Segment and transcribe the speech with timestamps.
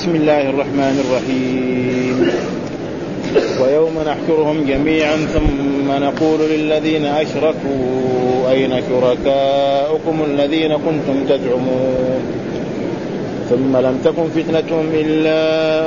[0.00, 2.32] بسم الله الرحمن الرحيم.
[3.62, 12.20] ويوم نحشرهم جميعا ثم نقول للذين أشركوا أين شركاؤكم الذين كنتم تزعمون؟
[13.50, 15.42] ثم لم تكن فتنتهم إلا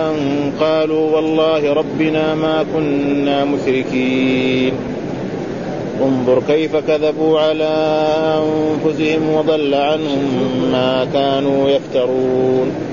[0.10, 4.74] أن قالوا والله ربنا ما كنا مشركين.
[6.02, 7.74] انظر كيف كذبوا على
[8.38, 10.24] أنفسهم وضل عنهم
[10.72, 12.93] ما كانوا يفترون.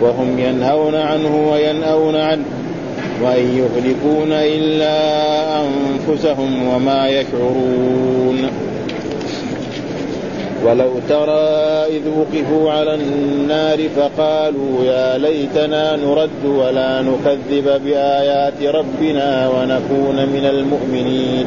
[0.00, 2.44] وهم ينهون عنه وينأون عنه
[3.22, 4.96] وإن يهلكون إلا
[5.60, 8.50] أنفسهم وما يشعرون.
[10.64, 20.16] ولو ترى إذ وقفوا على النار فقالوا يا ليتنا نرد ولا نكذب بآيات ربنا ونكون
[20.16, 21.46] من المؤمنين.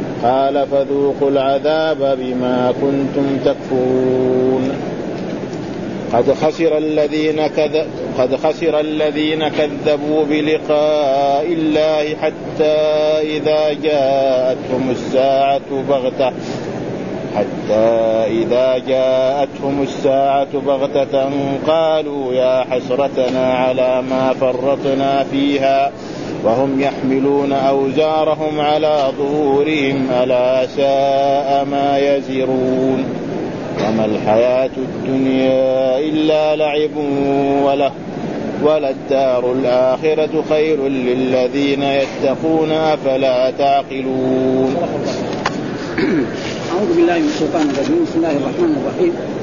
[0.23, 4.71] قال فذوقوا العذاب بما كنتم تكفرون.
[6.13, 7.85] قد خسر الذين كذ...
[8.17, 12.77] قد خسر الذين كذبوا بلقاء الله حتى
[13.37, 16.31] إذا جاءتهم الساعة بغتة
[17.35, 17.89] حتى
[18.27, 21.29] إذا جاءتهم الساعة بغتة
[21.67, 25.91] قالوا يا حسرتنا على ما فرطنا فيها.
[26.43, 33.05] وهم يحملون أوزارهم على ظهورهم ألا ساء ما يزرون.
[33.87, 36.95] وما الحياة الدنيا إلا لعب
[37.63, 37.91] وله
[38.63, 44.75] وللدار الآخرة خير للذين يتقون أفلا تعقلون.
[46.71, 48.03] أعوذ بالله من الشيطان الرجيم.
[48.03, 49.40] بسم الله الرحمن الرحيم.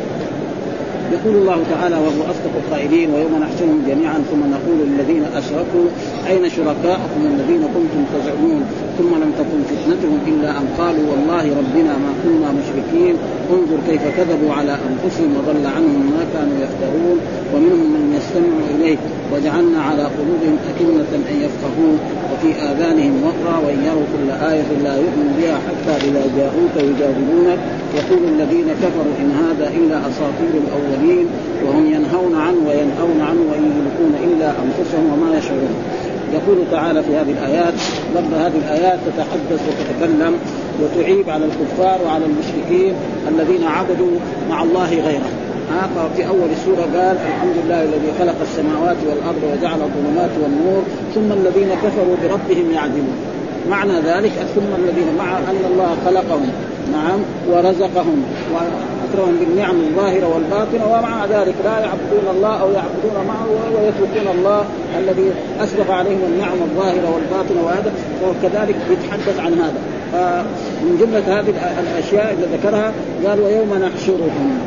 [1.12, 5.86] يقول الله تعالى وهو أصدق القائلين ويوم نحشرهم جميعا ثم نقول للذين أشركوا
[6.30, 8.62] أين شركاءكم الذين كنتم تزعمون؟
[8.98, 13.14] ثم لم تكن فتنتهم إلا أن قالوا والله ربنا ما كنا مشركين.
[13.52, 17.18] انظر كيف كذبوا على أنفسهم وضل عنهم ما كانوا يفترون.
[17.54, 18.98] ومنهم من يستمع اليك
[19.32, 21.94] وجعلنا على قلوبهم أكنة أن يفقهوا
[22.32, 27.58] وفي آذانهم وقرا وإن يروا كل آية لا يؤمن بها حتى إذا جاءوك يجادلونك.
[27.98, 31.26] يقول الذين كفروا إن هذا إلا أساطير الأولين
[31.66, 35.74] وهم ينهون عنه وينهون عنه وإن يهلكون إلا أنفسهم وما يشعرون.
[36.32, 37.74] يقول تعالى في هذه الآيات
[38.16, 40.34] رب هذه الآيات تتحدث وتتكلم
[40.82, 42.94] وتعيب على الكفار وعلى المشركين
[43.28, 44.18] الذين عبدوا
[44.50, 45.30] مع الله غيره
[45.94, 50.82] ففي أول السوره قال الحمد لله الذي خلق السماوات والأرض وجعل الظلمات والنور
[51.14, 53.16] ثم الذين كفروا بربهم يعدلون.
[53.70, 56.50] معنى ذلك ثم الذين مع أن الله خلقهم
[56.92, 57.20] نعم
[57.50, 58.24] ورزقهم
[58.54, 64.64] واكرمهم بالنعم الظاهرة والباطنة ومع ذلك لا يعبدون الله أو يعبدون معه ويتركون الله
[64.98, 67.92] الذي اسبغ عليهم النعم الظاهرة والباطنة وهذا
[68.24, 69.80] وكذلك يتحدث عن هذا.
[70.12, 72.92] فمن جملة هذه الأشياء اللي ذكرها
[73.26, 74.58] قال ويوم نحشرهم.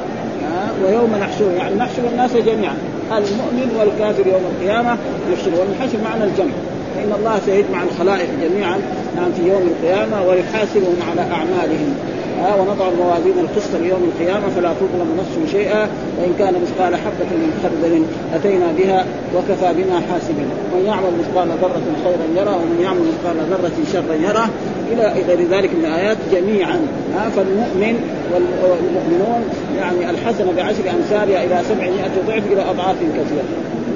[0.86, 2.78] ويوم نحشر يعني نحشر الناس جميعا.
[3.12, 4.98] المؤمن والكافر يوم القيامة
[5.34, 5.52] يحشر.
[5.60, 6.54] والحشر معنى الجمع.
[6.96, 8.78] فإن الله سيجمع الخلائق جميعا
[9.16, 11.96] نعم في يوم القيامة ويحاسبهم على أعمالهم.
[12.42, 15.82] ها ونضع الموازين القسط ليوم القيامة فلا تظلم نفس شيئا
[16.18, 18.04] وإن كان مثقال حبة من خردل
[18.36, 20.50] أتينا بها وكفى بنا حاسبين.
[20.74, 24.50] من يعمل مثقال ذرة خيرا يرى ومن يعمل مثقال ذرة شرا يرى
[24.92, 26.80] إلى غير ذلك من الآيات جميعا
[27.16, 28.00] ها فالمؤمن
[28.34, 29.42] والمؤمنون
[29.78, 33.44] يعني الحسنه بعشر امثالها إلى سبعمائة ضعف إلى أضعاف كثيرة.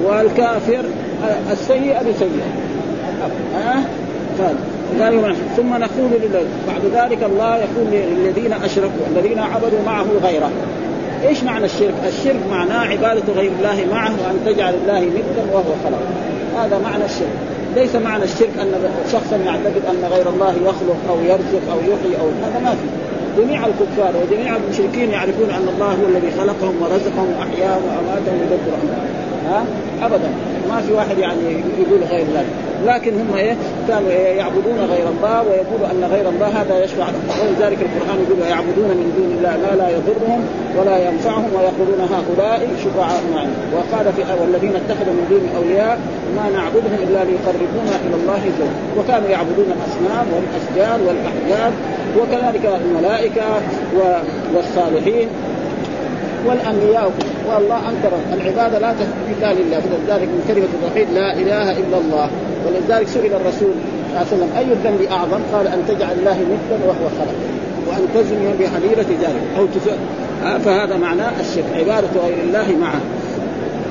[0.04, 0.84] والكافر
[1.52, 2.46] السيئه بسيئه
[3.54, 3.82] ها؟
[4.38, 4.56] قال
[5.56, 6.10] ثم نقول
[6.68, 10.50] بعد ذلك الله يقول للذين أشركوا الذين عبدوا معه غيره.
[11.28, 16.02] إيش معنى الشرك؟ الشرك معناه عبادة غير الله معه وان تجعل الله ندا وهو خلق
[16.58, 17.36] هذا معنى الشرك.
[17.76, 22.26] ليس معنى الشرك أن شخصا يعتقد أن غير الله يخلق أو يرزق أو يحيي أو
[22.42, 22.86] هذا ما في.
[23.42, 28.76] جميع الكفار وجميع المشركين يعرفون أن الله هو الذي خلقهم ورزقهم وأحياهم واماتهم ويدبر
[29.48, 29.64] ها؟
[30.02, 30.30] ابدا.
[30.68, 31.42] ما في واحد يعني
[31.78, 32.52] يقول غير ذلك.
[32.86, 33.56] لكن هم إيه؟
[33.88, 37.06] كانوا إيه؟ يعبدون غير الله ويقولوا أن غير الله هذا يشفع
[37.42, 40.40] ولذلك القرآن يقول يعبدون من دون الله ما لا يضرهم
[40.78, 43.56] ولا ينفعهم ويقولون هؤلاء شفعاء معنا.
[43.74, 45.98] وقال في والذين اتخذوا من دون أولياء
[46.36, 51.72] ما نعبدهم إلا ليقربونا إلى الله زوجا وكانوا يعبدون الأصنام والأشجار والأحجار
[52.18, 53.44] وكذلك الملائكة
[54.54, 55.28] والصالحين
[56.46, 57.12] والأنبياء
[57.54, 58.12] والله أنكر.
[58.32, 59.80] العبادة لا تثبت لله.
[59.80, 62.30] فلذلك من كلمة التوحيد لا إله إلا الله.
[62.66, 66.84] ولذلك سئل الرسول صلى الله عليه وسلم أي الذنب أعظم؟ قال أن تجعل الله ندا
[66.86, 67.38] وهو خلق
[67.88, 69.98] وأن تزني بحليلة ذلك أو تفعل
[70.60, 71.64] فهذا معناه الشرك.
[71.74, 73.00] عبادة غير الله معه.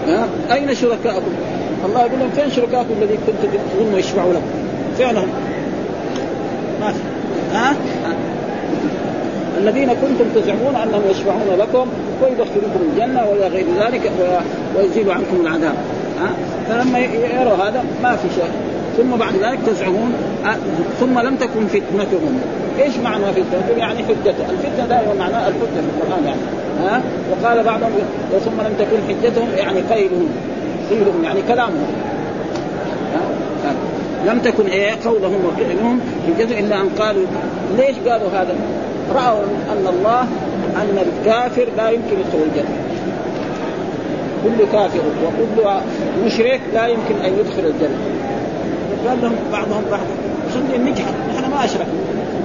[0.08, 1.32] ها؟ أين شركاءكم؟
[1.86, 4.46] الله يقول لهم فين شركاءكم الذين كنتم تظنوا يشفعوا لكم؟
[5.00, 5.28] فعلهم.
[6.82, 7.00] ما في.
[7.54, 7.76] ها؟
[9.58, 11.88] الذين كنتم تزعمون أنهم يشفعون لكم
[12.24, 14.12] ويدخلوكم الجنة وإلى غير ذلك
[14.78, 15.76] ويزيل عنكم العذاب.
[16.22, 16.30] ها؟
[16.70, 18.52] فلما يروا هذا ما في شيء.
[18.98, 20.14] ثم بعد ذلك تزعمون
[21.00, 22.40] ثم لم تكن فتنتهم.
[22.80, 26.42] إيش معنى فتنتهم؟ يعني حجته، الفتنة دائما معناها الحجة في القرآن يعني.
[26.84, 27.92] ها؟ وقال بعضهم
[28.46, 30.30] ثم لم تكن حجتهم يعني قيلهم.
[30.90, 31.88] قيلهم يعني كلامهم.
[33.14, 33.74] ها؟
[34.34, 37.26] لم تكن إيه؟ قولهم وفعلهم حجتهم إلا أن قالوا
[37.78, 38.56] ليش قالوا هذا؟
[39.14, 40.22] رأوا أن الله
[40.76, 42.76] أن الكافر لا يمكن يدخل الجنة.
[44.44, 45.70] كل كافر وكل
[46.26, 47.98] مشرك لا يمكن أن يدخل الجنة.
[49.08, 50.08] قال لهم بعضهم بعض
[50.50, 51.86] عشان نجحد نحن ما أشركنا.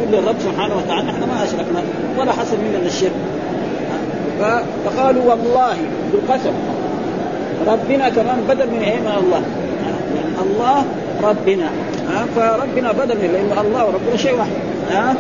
[0.01, 1.83] يقول للرب سبحانه وتعالى نحن ما أشركنا
[2.19, 3.13] ولا حصل مننا الشرك.
[4.85, 5.77] فقالوا والله
[6.13, 6.53] بالقسم
[7.67, 9.43] ربنا كمان بدل من إيه الله.
[10.43, 10.85] الله
[11.23, 11.69] ربنا
[12.37, 14.51] فربنا بدل من لأن الله وربنا شيء واحد
[14.91, 15.15] ها؟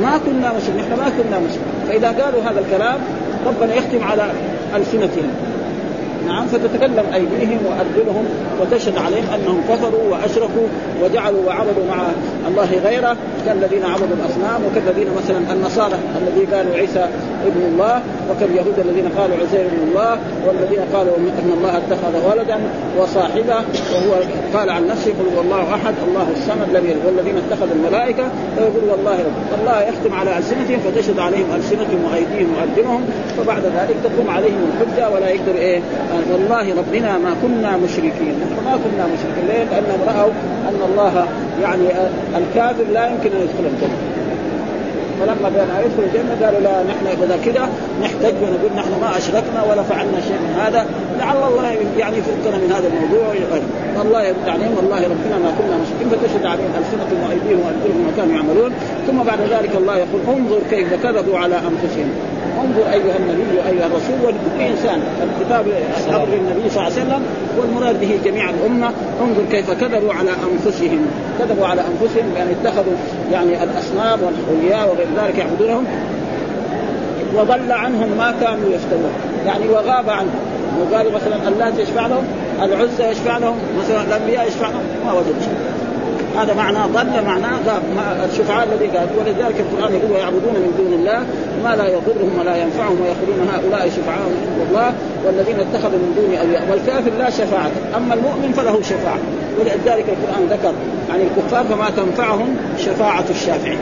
[0.00, 1.84] ما كنا مشركين نحن ما كنا مشركين.
[1.88, 2.98] فإذا قالوا هذا الكلام
[3.46, 4.30] ربنا يختم على
[4.76, 5.30] ألسنتهم.
[6.26, 8.24] نعم فتتكلم أيديهم وأرجلهم
[8.60, 10.66] وتشهد عليهم أنهم كفروا وأشركوا
[11.02, 11.96] وجعلوا وعبدوا مع
[12.48, 13.16] الله غيره
[13.46, 17.08] كالذين عبدوا الأصنام وكالذين مثلا النصارى الذي قالوا عيسى
[17.46, 22.58] ابن الله وكاليهود الذين قالوا عزير ابن الله والذين قالوا ان الله اتخذ ولدا
[22.98, 23.56] وصاحبه
[23.94, 24.12] وهو
[24.54, 28.24] قال عن نفسه قل هو الله أحد الله الصمد لم يلد والذين اتخذوا الملائكة
[28.56, 33.04] فيقول والله رب الله يختم على ألسنتهم فتشهد عليهم ألسنتهم وأيديهم وأرجلهم
[33.38, 35.80] فبعد ذلك تقوم عليهم الحجة ولا يقدر إيه
[36.32, 39.44] والله ربنا ما كنا مشركين نحن ما كنا مشركين.
[39.48, 40.32] ليه؟ لأنهم رأوا
[40.68, 41.26] أن الله
[41.62, 41.86] يعني
[42.38, 43.98] الكافر لا يمكن أن يدخل الجنة.
[45.20, 47.68] فلما بان يدخل الجنة قالوا لا نحن إذا كذا
[48.02, 50.86] نحتج ونقول نحن ما أشركنا ولا فعلنا شيء من هذا.
[51.18, 51.64] لعل الله
[51.98, 53.26] يعني يفكنا من هذا الموضوع.
[53.98, 56.06] والله يرد عليهم والله ربنا ما كنا مشركين.
[56.12, 58.70] فتشهد عليهم ألسنتهم وأيديهم وارجلهم ما كانوا يعملون.
[59.06, 62.08] ثم بعد ذلك الله يقول انظر كيف كذبوا على أنفسهم.
[62.64, 65.66] انظر ايها النبي ايها الرسول ولكل انسان الكتاب
[66.08, 67.22] أمر النبي صلى الله عليه وسلم
[67.58, 68.90] والمراد به جميع الامه
[69.22, 71.06] انظر كيف كذبوا على انفسهم
[71.38, 72.94] كذبوا على انفسهم بان اتخذوا
[73.32, 75.84] يعني الاصنام والاولياء وغير ذلك يعبدونهم
[77.34, 79.12] وضل عنهم ما كانوا يفترون
[79.46, 80.34] يعني وغاب عنهم.
[80.80, 82.24] وقالوا مثلا اللات يشفع لهم؟
[82.62, 85.73] العزى يشفع لهم؟ مثلا الأنبياء يشفع لهم؟ ما وجد شيء.
[86.36, 87.82] هذا معناه ضل معناه غاب
[88.30, 91.20] الشفعاء الذي قال ولذلك القرآن يقول ويعبدون من دون الله
[91.64, 94.92] ما لا يضرهم ولا ينفعهم ويقولون هؤلاء شفعاء عند الله
[95.24, 96.62] والذين اتخذوا من دون أولياء.
[96.70, 99.18] والكافر لا شفاعة أما المؤمن فله شفاعة.
[99.60, 100.72] ولذلك القرآن ذكر
[101.12, 103.78] عن الكفار فما تنفعهم شفاعة الشافعين.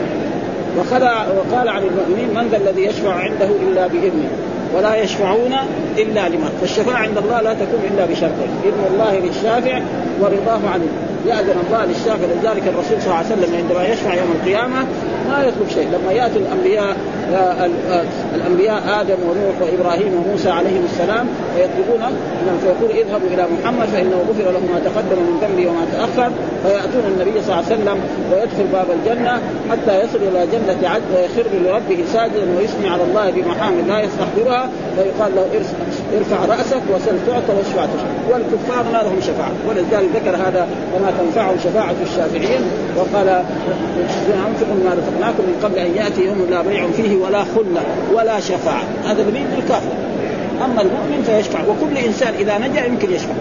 [0.77, 4.29] وقال عن المؤمنين من ذا الذي يشفع عنده إلا بإذنه
[4.75, 5.53] ولا يشفعون
[5.97, 6.57] إلا لمن.
[6.61, 9.81] فالشفاعة عند الله لا تكون إلا بشرطين إذن الله للشافع
[10.21, 10.87] ورضاه عنه.
[11.25, 14.85] يأذن الله للشافع لذلك الرسول صلى الله عليه وسلم عندما يشفع يوم القيامة
[15.29, 15.87] ما يطلب شيء.
[15.93, 16.97] لما يأتي الأنبياء
[17.33, 18.03] آه، آه،
[18.35, 22.17] الأنبياء آدم ونوح وإبراهيم وموسى عليهم السلام فيطلبون
[22.61, 26.31] فيقول اذهبوا إلى محمد فإنه غفر له ما تقدم من ذنبه وما تأخر.
[26.63, 27.97] فيأتون النبي صلى الله عليه وسلم
[28.31, 33.87] ويدخل باب الجنة حتى يصل إلى جنة عدن ويخر لربه ساجدا ويثني على الله بمحامد
[33.87, 35.47] لا يستحضرها فيقال له
[36.17, 37.85] ارفع رأسك وسل تعطى واشفع
[38.31, 39.51] والكفار ما لهم شفاعة.
[39.69, 42.61] ولذلك ذكر هذا وما تنفعهم شفاعة الشافعين
[42.97, 43.27] وقال
[44.47, 47.81] أنفقوا ما رزقناكم من قبل أن يأتي يوم لا بيع فيه ولا خلة
[48.13, 48.83] ولا شفاعة.
[49.05, 49.91] هذا دليل الكافر.
[50.65, 51.59] أما المؤمن فيشفع.
[51.61, 53.33] وكل إنسان إذا نجا يمكن يشفع.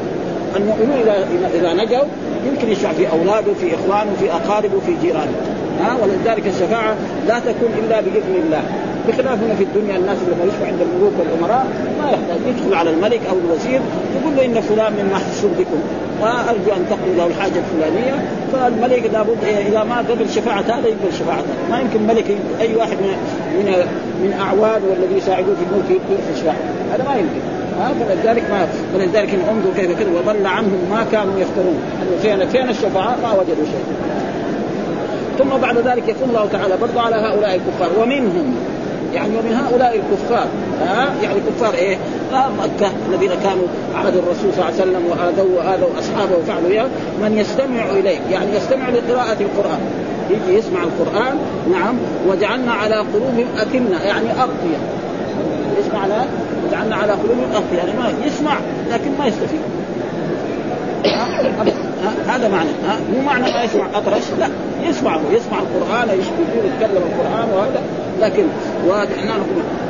[0.56, 2.06] المؤمنون إذا إذا نجوا
[2.46, 5.36] يمكن يشفع في أولاده في إخوانه في أقاربه في جيرانه.
[5.80, 6.94] ها؟ ولذلك الشفاعة
[7.28, 8.62] لا تكون إلا بإذن الله.
[9.08, 11.66] بخلاف هنا في الدنيا الناس لما يشفع عند الملوك والأمراء
[11.98, 13.80] ما يحتاج يدخل على الملك أو الوزير
[14.16, 15.80] يقول له إن فلان من محسوب بكم.
[16.20, 18.14] وارجو أن تقضوا له الحاجة الفلانية
[18.52, 21.36] فالملك لابد اذا ما قبل شفاعة هذا يقبل شفاعة.
[21.36, 23.14] هذا ما يمكن ملك أي واحد من
[23.56, 23.66] من
[24.22, 26.56] من اعوان والذي يساعدوه في الملك يدخل شفاعه
[26.92, 27.40] هذا ما يمكن.
[28.08, 31.78] فلذلك ما فلذلك انظر كيف كذا وضل عنهم ما كانوا يفترون.
[32.22, 33.84] فين فين الشفعاء ما وجدوا شيء
[35.38, 38.54] ثم بعد ذلك يقول الله تعالى برضو على هؤلاء الكفار ومنهم
[39.14, 40.46] يعني ومن هؤلاء الكفار
[40.80, 41.96] ها؟ يعني كفار إيه؟
[42.32, 46.88] آه مكة الذين كانوا عهد الرسول صلى الله عليه وسلم واذوا واذوا اصحابه وفعلوا إياه.
[47.22, 49.80] من يستمع إليه يعني يستمع لقراءة القرآن.
[50.30, 51.38] يجي يسمع القرآن
[51.72, 51.94] نعم
[52.28, 54.78] وجعلنا على قلوبهم أكنة يعني اغطيه
[55.78, 56.24] إيش معنى؟
[56.68, 58.56] وجعلنا على قلوبهم اغطيه يعني ما يسمع
[58.90, 59.60] لكن ما يستفيد.
[62.28, 62.68] هذا معنى.
[62.86, 64.48] ها؟ مو معنى ما يسمع أطرش؟ لا.
[64.88, 66.08] يسمع يسمع القرآن
[66.64, 67.82] يتكلم القرآن وهذا.
[68.20, 68.44] لكن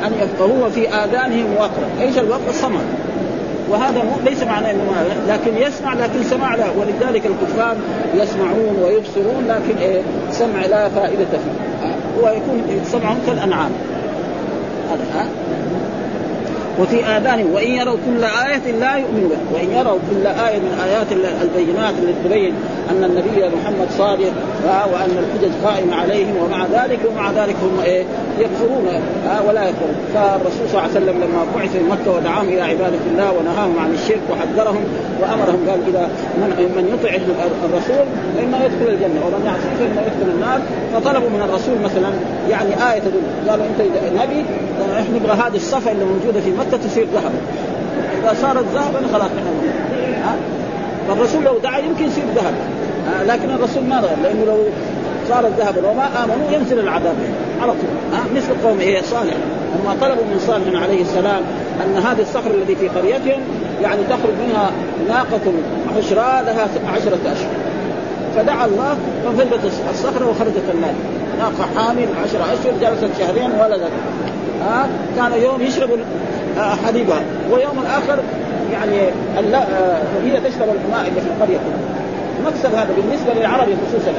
[0.05, 1.87] أن يفقهوه في آذانهم وقرا.
[2.01, 2.85] إيش الوقت الصمت
[3.69, 7.75] وهذا مو ليس معنى إنه لكن يسمع لكن سمع لا ولذلك الكفار
[8.15, 10.01] يسمعون ويبصرون لكن إيه؟
[10.31, 12.23] سمع لا فائدة فيه.
[12.23, 13.71] ويكون سمعهم كالأنعام.
[14.91, 15.27] هذا ها؟
[16.79, 21.07] وفي آذانهم وإن يروا كل آية لا يؤمنوا به وإن يروا كل آية من آيات
[21.41, 22.53] البينات التي تبين
[22.91, 24.31] أن النبي محمد صادق
[24.65, 28.03] وأن الحجج قائمة عليهم ومع ذلك ومع ذلك هم إيه
[28.39, 28.85] يكفرون
[29.47, 29.95] ولا يكفرون.
[30.13, 33.93] فالرسول صلى الله عليه وسلم لما بعث في مكة ودعاهم إلى عبادة الله ونهاهم عن
[33.93, 34.83] الشرك وحذرهم
[35.21, 37.15] وأمرهم قال إذا من, من يطع
[37.65, 38.05] الرسول
[38.37, 40.61] فإما يدخل الجنة ومن يعصيه فإما يدخل النار.
[40.93, 42.09] فطلبوا من الرسول مثلا
[42.49, 43.81] يعني آية تدل قالوا أنت
[44.21, 44.45] نبي
[44.99, 47.31] إحنا نبغى هذه الصفة اللي موجودة في مكة تصير ذهب.
[48.23, 49.47] إذا صارت ذهبا خلاص نحن
[51.07, 52.53] فالرسول لو دعا يمكن يصير ذهب.
[53.27, 54.57] لكن الرسول ما غير لأنه لو
[55.29, 57.15] صارت ذهبا وما آمنوا ينزل العذاب.
[57.61, 58.35] على طول.
[58.35, 59.33] مثل قوم إيه صالح.
[59.83, 61.41] لما طلبوا من صالح عليه السلام
[61.85, 63.41] أن هذه الصخر التي في قريتهم
[63.81, 64.71] يعني تخرج منها
[65.07, 65.53] ناقة
[65.97, 67.53] عشراء لها عشرة أشهر.
[68.35, 69.59] فدعا الله ففلت
[69.91, 70.95] الصخرة وخرجت المال.
[71.39, 73.91] ناقة حامل عشرة أشهر جلست شهرين ولدت
[74.61, 75.89] ها؟ كان يوم يشرب
[76.85, 78.19] حليبها ويوم اخر
[78.71, 78.97] يعني
[80.25, 81.57] هي تشرب الماء اللي في القرية.
[82.45, 84.11] مكسب هذا بالنسبة للعربي خصوصا.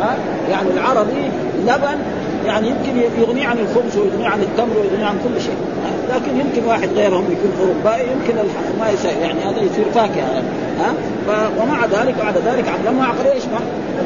[0.00, 0.16] ها؟
[0.50, 1.30] يعني العربي
[1.66, 1.98] لبن
[2.46, 5.56] يعني يمكن يغني عن الخبز ويغني عن التمر ويغني عن كل شيء.
[6.10, 8.34] لكن يمكن واحد غيرهم يكون اوروبائي يمكن
[8.80, 10.42] ما يساوي يعني هذا يصير فاكهة.
[10.80, 10.92] ها؟
[11.60, 13.44] ومع ذلك بعد ذلك علمها عقل إيش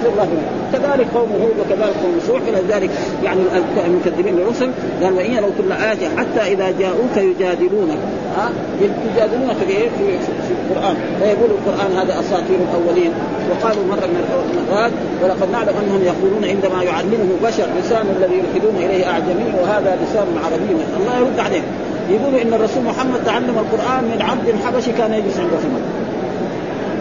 [0.05, 0.29] الله
[0.73, 2.91] كذلك قوم هود وكذلك قوم نوح إلى ذلك
[3.25, 3.41] يعني
[3.87, 4.71] المكذبين للرسل
[5.03, 7.99] قال وإن يروا كل آية حتى إذا جاءوك يجادلونك.
[8.37, 10.97] ها؟ يجادلونك في إيه؟ في, في القرآن.
[11.21, 13.13] فيقول القرآن هذا أساطير الأولين.
[13.51, 14.21] وقالوا مرة من
[14.59, 20.27] المرات ولقد نعلم أنهم يقولون عندما يعلمه بشر لسان الذي يلحدون إليه أعجمي وهذا لسان
[20.45, 20.77] عربي.
[21.01, 21.65] الله يرد عليهم
[22.11, 26.04] يقولوا إن الرسول محمد تعلم القرآن من عبد حبشي كان يجلس في مكه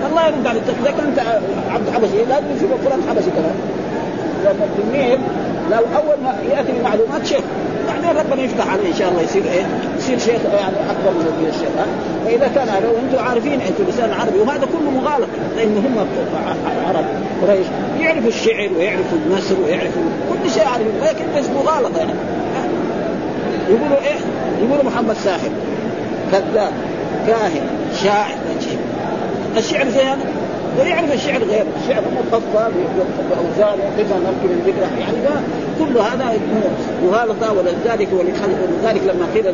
[0.10, 1.20] الله يرد عليك إذا كنت
[1.70, 3.56] عبد حبشي لازم يشوف القران حبشي كمان
[4.44, 5.20] لأن التلميذ
[5.72, 7.44] لو أول ما يأتي بمعلومات شيخ
[7.88, 9.66] بعدين ربنا يفتح عليه إن شاء الله يصير إيه؟
[9.98, 11.70] يصير شيخ يعني أكبر من الشيخ
[12.26, 16.08] فإذا كان لو أنتم عارفين أنتم لسان عربي وهذا كله مغالط لأن هم
[16.88, 17.06] عرب
[17.42, 17.66] قريش.
[18.00, 22.14] يعرفوا الشعر ويعرفوا النثر ويعرفوا كل شيء عربي لكن بس مغالطة يعني.
[23.70, 24.20] يقولوا إيه؟
[24.66, 25.50] يقولوا محمد ساحر
[26.32, 26.72] كذاب
[27.28, 27.68] كاهن
[28.04, 28.36] شاعر
[29.58, 30.26] الشعر زي هذا؟
[30.80, 31.66] ويعرف الشعر غير.
[31.84, 32.72] الشعر مفصل
[33.30, 35.32] باوزان وقفا نركب الذكرى يعني ده
[35.80, 36.40] كل هذا
[37.04, 39.46] مغالطه ولذلك ولذلك لما قيل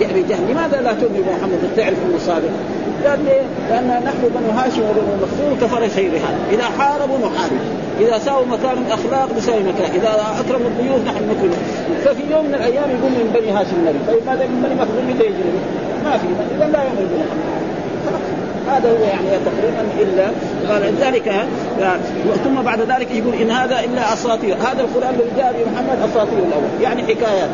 [0.00, 0.50] لابي جهل.
[0.50, 2.50] لماذا لا تؤمن بمحمد تعرف أنه صادق؟
[3.06, 7.60] قال ليه؟ لأن نحن بنو هاشم وبنو مخزوم كفر خير هذا، إذا حاربوا نحارب،
[8.00, 11.56] إذا ساووا مكان اخلاق نساوي مكان، إذا أكرموا الضيوف نحن نكرم،
[12.04, 15.24] ففي يوم من الأيام يقول من بني هاشم النبي، طيب ماذا من بني مخزوم متى
[15.24, 15.52] يجري؟
[16.04, 16.26] ما في.
[16.56, 17.65] إذا لا يؤمن بمحمد.
[18.68, 20.30] هذا هو يعني تقريبا إلا
[20.68, 21.32] قال ذلك.
[22.44, 24.54] ثم بعد ذلك يقول إن هذا إلا أساطير.
[24.54, 27.48] هذا القرآن الذي جاء به محمد أساطير الأول يعني حكايات.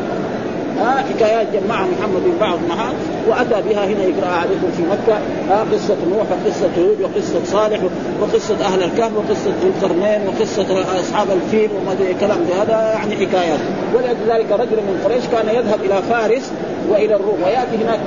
[0.79, 2.93] ها حكايات جمعها محمد من بعض النهار
[3.27, 5.19] وأتى بها هنا يقرأ عليكم في مكة.
[5.49, 7.79] ها قصة نوح وقصة هود وقصة صالح
[8.23, 13.59] وقصة أهل الكهف وقصة ذو القرنين وقصة أصحاب الفيل وما كلام هذا يعني حكايات
[13.95, 16.51] ولذلك رجل من قريش كان يذهب إلى فارس
[16.89, 17.99] وإلى الروم ويأتي هناك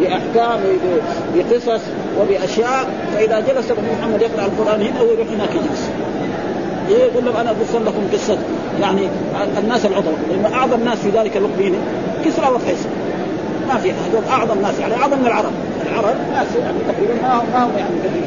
[0.00, 0.60] بأحكام
[1.34, 1.80] بقصص
[2.20, 5.88] وبأشياء فإذا جلس محمد يقرأ القرآن هنا هو يروح هناك يجلس
[6.88, 8.38] يقول لهم أنا اقص لكم قصة
[8.80, 9.08] يعني
[9.58, 11.72] الناس العظماء لأن أعظم ناس في ذلك الوقت؟
[12.24, 12.88] كسرى وقيصر
[13.68, 15.52] ما في هذول أعظم ناس يعني أعظم من العرب.
[15.86, 18.22] العرب ناس يعني تقريبا ما هم ما يعني كثير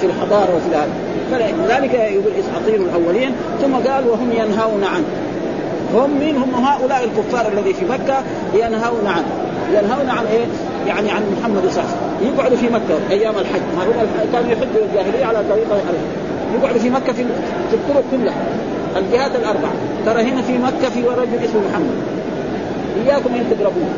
[0.00, 0.88] في الحضارة وفي هذا
[1.30, 5.04] فلذلك يقول اساطير الأولين ثم قال وهم ينهون عنه.
[5.94, 8.16] هم مين؟ هم هؤلاء الكفار الذي في مكة
[8.54, 9.26] ينهون عنه.
[9.72, 10.46] ينهون عن إيه؟
[10.86, 12.34] يعني عن محمد صلى الله عليه وسلم.
[12.34, 13.60] يقعدوا في مكة أيام الحج.
[13.76, 15.80] ما هم كانوا يحجوا الجاهلية على طريقة
[16.54, 17.22] يقعدوا في مكة في
[17.72, 18.34] الطرق كلها.
[18.96, 19.72] الجهات الأربعة.
[20.06, 21.96] ترى هنا في مكة في رجل اسمه محمد.
[23.06, 23.88] إياكم أن تقربوه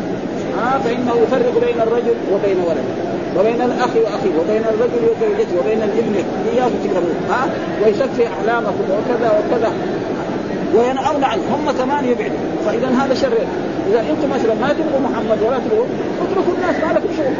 [0.58, 2.94] ها فإنه يفرق بين الرجل وبين ولده.
[3.38, 6.14] وبين الأخ وأخيه وبين الرجل وزوجته وبين الابن
[6.52, 7.48] اياكم تكرهون ها؟
[7.84, 9.72] ويسفي احلامكم وكذا وكذا.
[10.74, 11.42] وينأون عنه.
[11.50, 12.36] هم كمان يبعدوا
[12.66, 13.32] فإذا هذا شر.
[13.90, 15.86] إذا أنتم مثلا ما تبغوا محمد ولا تبغوا
[16.22, 17.34] اتركوا الناس ما لكم شغل.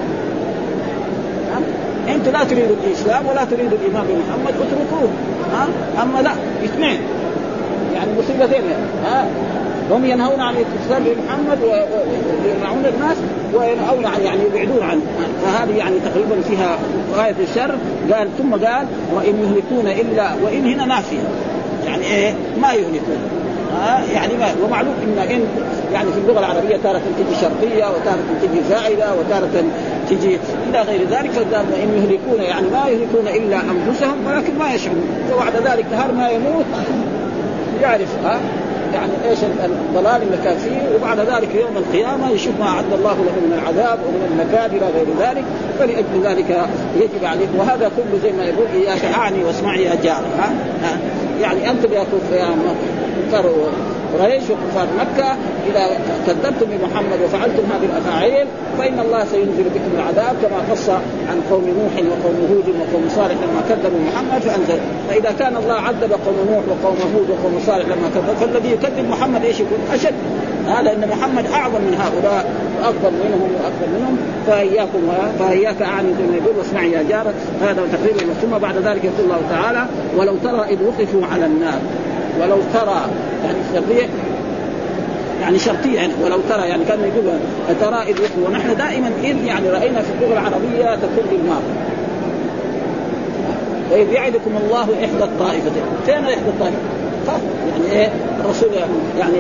[2.15, 5.09] أنت لا تريد الإسلام ولا تريد الايمان بمحمد اتركوه.
[5.53, 5.69] ها؟
[6.03, 6.33] أما لا
[6.65, 7.01] اثنين.
[7.95, 8.63] يعني مصيبتين.
[9.05, 9.27] ها؟
[9.91, 13.17] هم ينهون عن الاتصال بمحمد ويمنعون الناس
[13.55, 15.01] وينهون عن يعني يبعدون عنه
[15.45, 16.79] فهذه يعني تقريبا فيها
[17.17, 17.75] غاية الشر.
[18.13, 21.19] قال ثم قال وإن يهلكون الا وإن هنا نافية.
[21.87, 23.19] يعني إيه؟ ما يهلكون.
[23.77, 25.45] آه يعني ما ومعلوم ان إن
[25.93, 29.65] يعني في اللغة العربية تارة تجي شرطيه وتارة تجي زائدة وتارة
[30.11, 30.39] تجي
[30.71, 31.31] إلى غير ذلك.
[31.31, 35.09] فقال ان يهلكون يعني ما يهلكون إلا أنفسهم ولكن ما يشعرون.
[35.35, 36.65] وبعد ذلك نهار ما يموت.
[37.83, 42.67] يعرف ها آه يعني إيش الضلال اللي كان فيه وبعد ذلك يوم القيامة يشوف ما
[42.67, 45.45] أعد الله له من العذاب ومن النكال إلى غير ذلك
[45.79, 47.49] فلأجل ذلك يجب عليك.
[47.59, 50.99] وهذا كله زي ما يقول إياك أعني واسمعي يا جار ها,
[51.41, 53.55] يعني أنتم يا كفار
[54.15, 55.37] قريش وكفار مكة
[55.71, 58.47] إذا كذبتم بمحمد وفعلتم هذه الأفاعيل
[58.79, 60.89] فإن الله سينزل بكم العذاب كما قص
[61.31, 64.81] عن قوم نوح وقوم هود وقوم صالح لما كذبوا محمد فأنزل.
[65.09, 69.45] فإذا كان الله عذب قوم نوح وقوم هود وقوم صالح لما كذبوا فالذي يكذب محمد
[69.45, 70.15] إيش يكون؟ أشد.
[70.67, 72.51] هذا لأن محمد أعظم من هؤلاء
[72.81, 74.19] وافضل منهم وأكبر منهم.
[74.47, 74.99] فإياكم
[75.39, 77.27] فإياك أعني ثم يقول واسمعي يا جار
[77.63, 79.87] هذا تقريبا ثم بعد ذلك يقول الله تعالى
[80.17, 81.79] ولو ترى إذ وقفوا على النار
[82.41, 83.03] ولو ترى
[83.45, 84.09] يعني شرطية
[85.41, 87.39] يعني شرطيه يعني ولو ترى يعني كان يقول
[87.81, 88.17] ترى إذ
[88.47, 91.89] ونحن دائما إذ يعني رأينا في اللغة العربية تكون بالماضي
[93.91, 96.98] وإذ يعدكم الله إحدى الطائفتين، فين إحدى الطائفتين؟
[97.29, 98.11] خاف يعني إيه؟
[98.45, 98.69] الرسول
[99.19, 99.37] يعني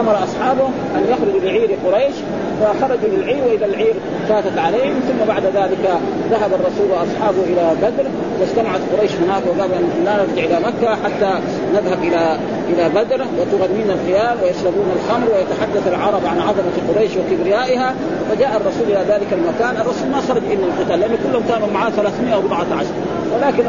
[0.00, 0.66] أمر أصحابه
[0.96, 2.14] أن يخرجوا لعير قريش
[2.60, 3.94] فخرجوا للعير وإذا العير
[4.28, 5.98] فاتت عليهم ثم بعد ذلك
[6.30, 8.04] ذهب الرسول وأصحابه إلى بدر
[8.40, 11.40] واجتمعت قريش هناك وقالوا لا نرجع إلى مكة حتى
[11.74, 12.38] نذهب إلى
[12.72, 17.94] إلى بدر وتغنين الخيام ويشربون الخمر ويتحدث العرب عن عظمة قريش وكبريائها.
[18.30, 22.86] فجاء الرسول إلى ذلك المكان الرسول ما خرج إلا القتال لأن كلهم كانوا معاه 314
[23.34, 23.64] ولكن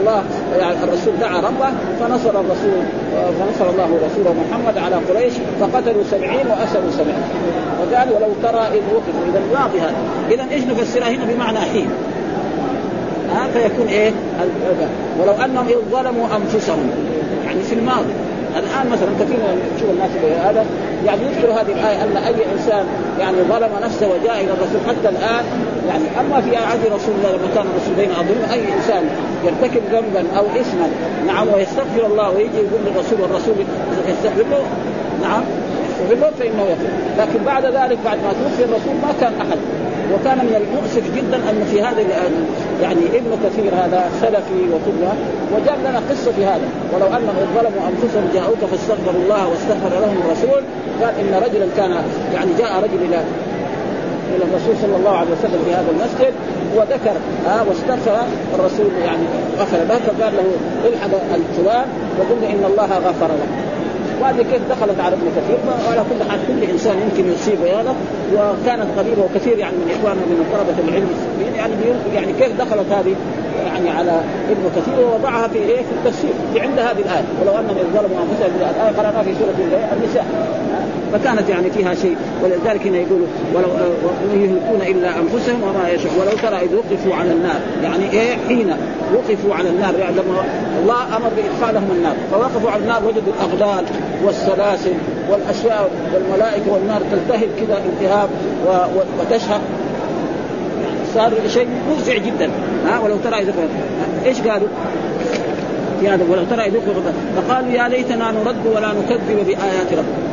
[0.00, 0.22] الله
[0.58, 1.70] يعني الرسول دعا ربه
[2.00, 2.82] فنصر الرسول
[3.38, 7.22] فنصر الله رسوله محمد على قريش فقتلوا سبعين وأسروا سبعين.
[7.80, 9.94] وقال ولو ترى إذ وقفوا إذا الماضي هذا.
[10.30, 11.88] إذا إيش نفسرها هنا بمعنى حين؟
[13.30, 14.12] ها فيكون إيه؟
[15.20, 16.90] ولو أنهم إذ ظلموا أنفسهم.
[17.44, 18.12] يعني في الماضي.
[18.56, 20.10] الآن مثلا كثير من الناس
[20.44, 20.64] هذا
[21.06, 22.84] يعني يذكر هذه الآية أن أي إنسان
[23.18, 25.44] يعني ظلم نفسه وجاء إلى الرسول حتى الآن
[25.88, 29.02] يعني أما في عهد رسول الله لما كان الرسول بين أظن أي إنسان
[29.44, 30.88] يرتكب ذنبا أو اثما
[31.26, 33.54] نعم ويستغفر الله ويجي يقول للرسول والرسول
[34.08, 34.62] يستغفر له
[35.22, 35.42] نعم
[35.90, 36.88] يستغفر له فإنه يغفر.
[37.18, 39.58] لكن بعد ذلك بعد ما توفي الرسول ما كان أحد.
[40.14, 42.00] وكان من المؤسف جدا أن في هذا
[42.82, 45.12] يعني ابن كثير هذا سلفي وكذا
[45.54, 46.68] وجاب لنا قصة في هذا.
[46.92, 50.62] ولو أنهم ظلموا أنفسهم جاءوك فاستغفروا الله واستغفر لهم الرسول
[51.02, 51.90] قال إن رجلا كان
[52.34, 53.20] يعني جاء رجل إلى
[54.34, 56.34] إلى الرسول صلى الله عليه وسلم في هذا المسجد
[56.76, 58.16] وذكر ها واستغفر
[58.54, 59.26] الرسول يعني
[59.60, 59.98] غفر له.
[60.06, 60.46] فقال له
[60.88, 61.86] الحق الفلان
[62.18, 63.69] وقل إن الله غفر له.
[64.20, 67.94] وهذه كيف دخلت على ابن كثير؟ وعلى كل حال كل إنسان يمكن يصيب هذا
[68.34, 71.08] وكانت قريبة وكثير يعني من إخواننا من طلبة العلم
[71.56, 71.74] يعني
[72.14, 73.14] يعني كيف دخلت هذه؟
[73.66, 77.24] يعني على ابن كثير ووضعها في إيه؟ في التفسير في عند هذه الآية.
[77.42, 79.54] ولو أنهم ظلموا أنفسهم الآية قرانا في سورة
[79.92, 80.26] النساء.
[81.12, 82.16] فكانت يعني فيها شيء.
[82.42, 83.20] ولذلك هنا يقول
[83.54, 83.68] ولو
[84.34, 86.12] يهلكون إلا أنفسهم وما يشاء.
[86.20, 87.60] ولو ترى إذ وقفوا على النار.
[87.82, 88.74] يعني إيه؟ حين
[89.14, 89.94] وقفوا على النار.
[89.98, 90.44] يعني لما
[90.82, 92.16] الله أمر بادخالهم النار.
[92.32, 93.84] فوقفوا على النار وجدوا الاغلال
[94.24, 94.94] والسلاسل
[95.30, 98.28] والأشياء والملائكة والنار تلتهب كذا التهاب
[99.20, 99.60] وتشهق
[101.14, 102.50] صار شيء مفزع جدا.
[102.86, 103.52] ها ولو ترى إذا
[104.26, 104.68] إيش قالوا؟
[106.00, 106.80] في هذا ولو ترى إذا
[107.36, 110.30] فقالوا يا ليتنا نرد ولا نكذب بآيات ربنا.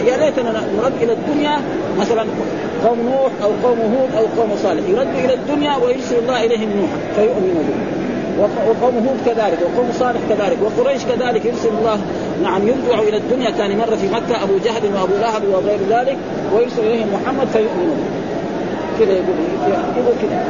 [0.00, 1.56] يا ليتنا نرد إلى الدنيا
[2.00, 2.24] مثلا
[2.84, 4.88] قوم نوح أو قوم هود أو قوم صالح.
[4.88, 7.74] يرد إلى الدنيا ويرسل الله إليهم نوحا فيؤمنوا به.
[8.68, 11.98] وقوم هود كذلك وقوم صالح كذلك وقريش كذلك يرسل الله.
[12.42, 16.16] نعم يرجع إلى الدنيا ثاني مرة في مكة أبو جهل وأبو لهب وغير ذلك
[16.54, 17.98] ويرسل إليهم محمد فيؤمنون
[19.00, 19.36] كذا يقول
[19.96, 20.44] يقول كذا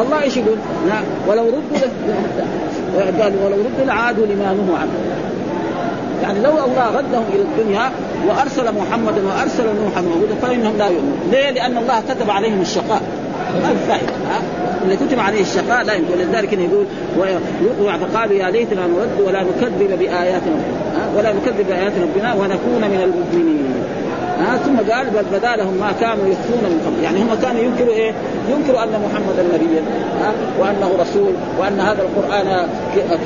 [0.00, 0.58] الله إيش يقول؟
[1.28, 4.90] ولو ردوا قال ولو ردوا لعادوا لما نهوا عنه.
[6.22, 7.90] يعني لو الله ردهم إلى الدنيا
[8.28, 13.02] وأرسل محمدا وأرسل نوحا وهودا فإنهم لا يؤمنون، ليه؟ لأن الله كتب عليهم الشقاء.
[13.62, 13.98] ما
[14.84, 16.12] اللي كتب عليه الشقاء لا يمكن.
[16.12, 16.86] ولذلك يقول
[18.00, 23.74] فقالوا يا ليتنا نرد ولا نكذب بايات ربنا ولا نكذب بايات ربنا ونكون من المؤمنين.
[24.40, 27.04] ها ثم قال بل بدا لهم ما كانوا يخفون من قبل.
[27.04, 28.12] يعني هم كانوا ينكروا إيه؟
[28.50, 29.82] ينكروا أن محمدا نبيا
[30.20, 32.68] ها وأنه رسول وأن هذا القرآن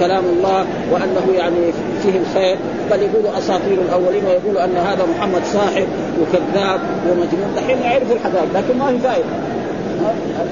[0.01, 2.57] كلام الله وأنه يعني فيه الخير
[2.91, 5.87] بل يقولوا أساطير الأولين ويقولوا أن هذا محمد ساحر
[6.21, 7.55] وكذاب ومجنون.
[7.57, 9.25] دحين يعرفوا الحقائق لكن ما في فائدة.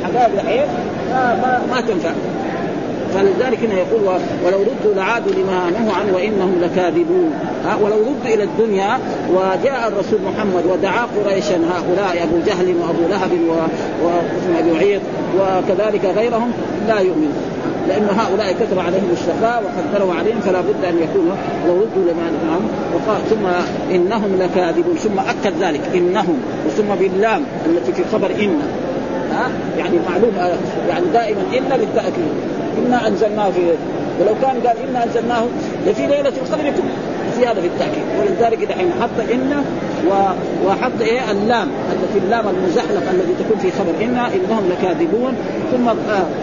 [0.00, 0.66] الحقائق دحين
[1.10, 2.10] ما, ما, ما تنفع.
[3.16, 4.00] فلذلك هنا يقول
[4.46, 7.32] ولو ردوا لعادوا لما نهوا عنه وإنهم لكاذبون.
[7.64, 8.98] ها ولو ردوا إلى الدنيا
[9.30, 13.30] وجاء الرسول محمد ودعا قريشا هؤلاء أبو جهل وأبو لهب
[14.58, 15.02] أبي عيط
[15.40, 16.52] وكذلك غيرهم
[16.88, 17.42] لا يؤمنون.
[17.88, 22.60] لأن هؤلاء كتب عليهم الشقاء وقدروا عليهم فلا بد أن يكونوا لو ردوا لما نعم
[22.94, 23.46] وقال ثم
[23.94, 24.96] إنهم لكاذبون.
[24.96, 26.38] ثم أكد ذلك إنهم.
[26.66, 28.60] وثم باللام التي في خبر إن.
[29.32, 30.32] ها يعني معلوم
[30.88, 33.60] يعني دائما إن للتأكيد إنا أنزلناه في
[34.20, 35.44] ولو كان قال إنا أنزلناه
[35.86, 36.90] لفي ليلة القدر يكون
[37.44, 38.04] هذا في التأكيد.
[38.20, 39.10] ولذلك دحين حط
[40.08, 40.12] و...
[40.66, 41.68] وحط إيه؟ اللام.
[41.92, 44.04] التي اللام المزحلقة الذي تكون في خبر.
[44.04, 45.32] إنا إنهم لكاذبون.
[45.72, 45.88] ثم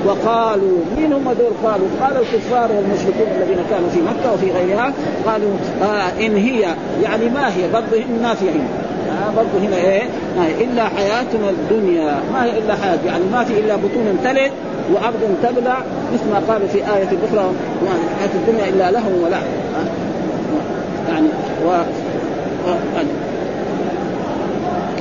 [0.06, 4.93] وقالوا مين هم دول قالوا؟ قال الكفار والمشركون الذين كانوا في مكة وفي غيرها.
[5.26, 5.52] قالوا
[5.84, 6.62] آه إن هي
[7.04, 7.98] يعني ما هي؟ برضه
[9.10, 10.04] آه برضه هنا إيه؟
[10.38, 14.52] ما هي؟ إلا حياتنا الدنيا، ما هي إلا حياه يعني ما في إلا بطون تلد.
[14.91, 17.54] وارض تبلع مثل ما قال في آية أخرى
[18.19, 19.46] حياة الدنيا إلا له ولعب
[21.10, 21.30] يعني
[21.65, 21.69] و...
[21.69, 22.76] و...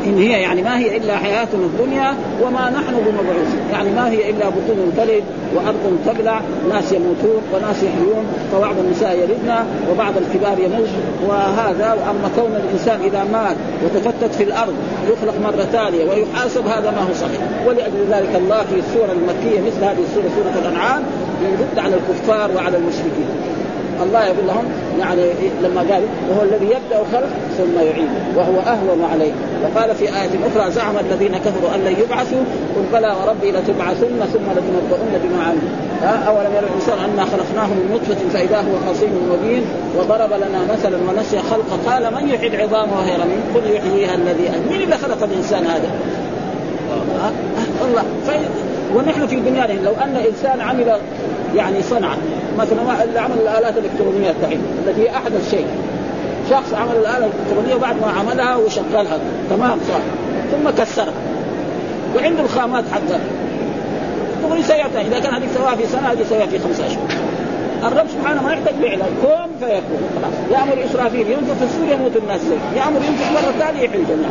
[0.07, 4.49] إن هي يعني ما هي إلا حياتنا الدنيا وما نحن بمبعوث يعني ما هي إلا
[4.49, 5.23] بطون تلد
[5.55, 9.55] وأرض تبلع ناس يموتون وناس يحيون فبعض النساء يلدن
[9.91, 10.89] وبعض الكبار يموت.
[11.27, 14.75] وهذا وأما كون الإنسان إذا مات وتفتت في الأرض
[15.13, 17.41] يخلق مرة ثانية ويحاسب هذا ما هو صحيح.
[17.67, 21.03] ولأجل ذلك الله في السورة المكية مثل هذه السورة سورة الأنعام
[21.43, 23.29] يرد على الكفار وعلى المشركين.
[24.03, 24.65] الله يقول لهم
[25.01, 25.23] يعني
[25.63, 29.33] لما قال وهو الذي يبدأ الخلق ثم يعيد وهو أهون عليه.
[29.63, 32.43] وقال في آية أخرى زعم الذين كفروا أن لن يبعثوا
[32.77, 35.93] قل بلى وربي لتبعثن ثم لتنبؤن بما عملوا.
[36.29, 39.63] أولم يرى الإنسان أنا خلقناه من نطفة فإذا هو خصيم مبين
[39.99, 44.83] وضرب لنا مثلا ونسي خلقه قال من يحيي العظام وهي رميم قل يحييها الذي مين
[44.83, 45.91] اللي خلق الإنسان هذا؟
[47.85, 48.05] الله
[48.95, 50.99] ونحن في دنيانا لو أن إنسان عمل
[51.57, 52.17] يعني صنعة
[52.59, 55.67] مثلا اللي عمل الآلات الإلكترونية الحين التي هي أحدث شيء.
[56.51, 59.19] شخص عمل الآلة الإلكترونية وبعد ما عملها وشغلها.
[59.51, 60.01] تمام صار
[60.53, 61.13] ثم كسرها.
[62.17, 63.21] وعنده الخامات حقها
[64.43, 67.03] تقول يسويها إذا كان هذيك سواها في سنة هذه يسويها في خمسة اشهر
[67.85, 70.03] الرب سبحانه ما يحتاج فعلا كون فيكون.
[70.17, 70.35] خلاص.
[70.61, 72.41] يامر إسرافيل ينفخ في السور يموت الناس.
[72.41, 74.29] زي يامر ينفخ مرة ثانية يحيي الجميع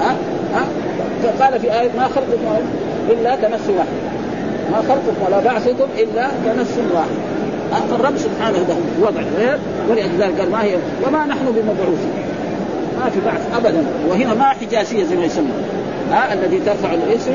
[0.00, 0.16] ها؟
[0.54, 0.64] ها؟
[1.22, 2.56] فقال في آية ما خلقكم
[3.10, 4.19] إلا كنفس واحد
[4.72, 7.30] ما خلقكم ولا بعثكم إلا كنفس واحد
[7.92, 9.58] الرب سبحانه له وضع غير
[9.90, 12.12] ولذلك قال ما هي؟ وما نحن بمبعوثين.
[13.00, 13.84] ما في بعث ابدا.
[14.08, 15.52] وهنا ما حجازيه زي ما يسمى.
[16.10, 17.32] ها الذي ترفع الاسم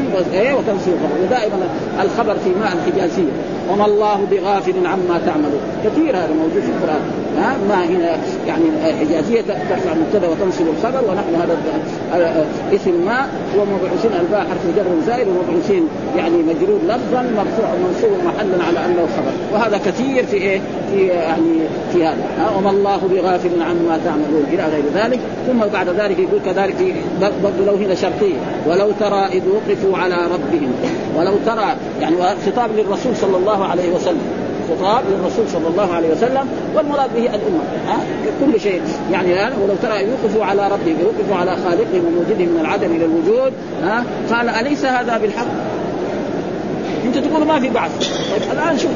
[0.58, 1.58] وتنصب الخبر ودائما
[2.02, 3.32] الخبر في ماء الحجازيه
[3.72, 5.62] وما الله بغافل عما تعملون.
[5.86, 7.25] كثير هذا موجود في القرآن.
[7.38, 8.18] ها ما هنا
[8.48, 8.64] يعني
[9.00, 11.58] حجازيه ترفع المبتدا وتنصب الخبر ونحن هذا
[12.74, 18.86] اسم ما ومبعوثين الباء حرف جر زائد ومبعوثين يعني مجرور لفظا مرفوع منصوب محلا على
[18.86, 19.32] أنه خبر.
[19.54, 21.60] وهذا كثير في إيه؟ في يعني
[21.94, 22.24] في هذا.
[22.58, 25.20] وما الله بغافل عما تعملون إلى غير ذلك.
[25.48, 26.96] ثم بعد ذلك يقول كذلك
[27.44, 28.36] برضه لو هنا شرطيه
[28.68, 30.72] ولو ترى إذ وقفوا على ربهم.
[31.18, 34.45] ولو ترى يعني خطاب للرسول صلى الله عليه وسلم.
[34.70, 37.64] خطاب للرسول صلى الله عليه وسلم والمراد به الأمة.
[37.88, 37.98] ها؟
[38.46, 38.82] كل شيء.
[39.12, 43.54] يعني الآن ولو ترى يوقفوا على ربهم يوقفوا على خالقهم وموجودهم من العدم إلى الوجود
[43.84, 45.48] ها؟ قال أليس هذا بالحق؟
[47.06, 47.92] أنتم تقولوا ما في بعث.
[48.32, 48.96] طيب الآن شوفوا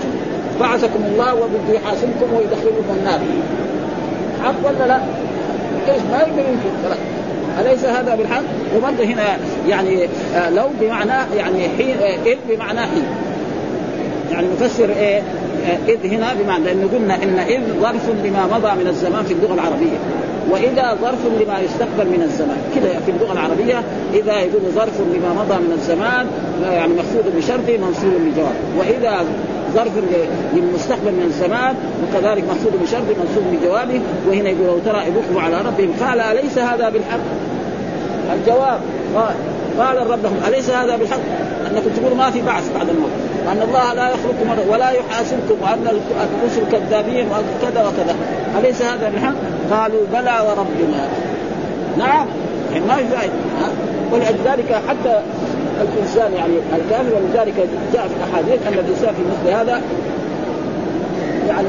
[0.59, 3.19] بعثكم الله وبده يحاسبكم ويدخلكم النار.
[4.43, 4.99] حق ولا لا؟
[5.93, 6.95] إيش ما يقدر يمكن.
[7.59, 8.43] أليس هذا بالحق؟
[8.77, 13.05] وبرضه هنا يعني آه لو بمعنى يعني حين آه إذ بمعنى حين.
[14.31, 15.21] يعني نفسر إيه؟
[15.87, 19.97] إذ هنا بمعنى لأنه قلنا إن إذ ظرف لما مضى من الزمان في اللغة العربية.
[20.51, 22.57] وإذا ظرف لما يستقبل من الزمان.
[22.75, 26.27] كذا في اللغة العربية إذا يقول ظرف لما مضى من الزمان
[26.63, 28.55] يعني مخفوض بشرطه منصوب بجواب.
[28.77, 29.25] وإذا
[29.73, 29.91] ظرف
[30.53, 35.93] للمستقبل من الزمان وكذلك مخفوض بشرط منصوب بجوابه وهنا يقول لو ترى يبقوا على ربهم
[36.01, 37.19] قال أليس هذا بالحق؟
[38.33, 38.79] الجواب
[39.15, 39.35] قال
[39.79, 41.19] قال الرب لهم أليس هذا بالحق؟
[41.71, 43.09] انكم تقولوا ما في بعث بعد الموت.
[43.49, 48.15] وان الله لا يخلق ولا يحاسبكم وأن الرسل كذابين وكذا وكذا.
[48.59, 49.33] أليس هذا بالحق؟
[49.71, 51.07] قالوا بلى وربنا.
[51.97, 52.27] نعم.
[52.73, 53.29] يعني ما في
[54.11, 55.21] ولذلك حتى
[55.81, 57.53] الإنسان يعني الكافر ولذلك
[57.93, 59.81] جاء في الأحاديث أن الإنسان في مثل هذا
[61.47, 61.67] يعني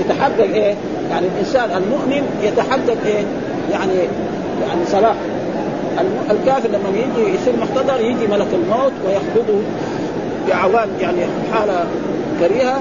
[0.00, 0.74] يتحقق إيه؟
[1.10, 3.24] يعني الإنسان المؤمن يتحقق إيه؟
[3.72, 3.92] يعني
[4.68, 5.14] يعني صلاح.
[6.30, 9.60] الكافر لما يجي يصير محتضر يجي ملك الموت ويخبضه
[10.48, 11.20] بعوان يعني
[11.52, 11.84] حالة
[12.40, 12.80] كريهة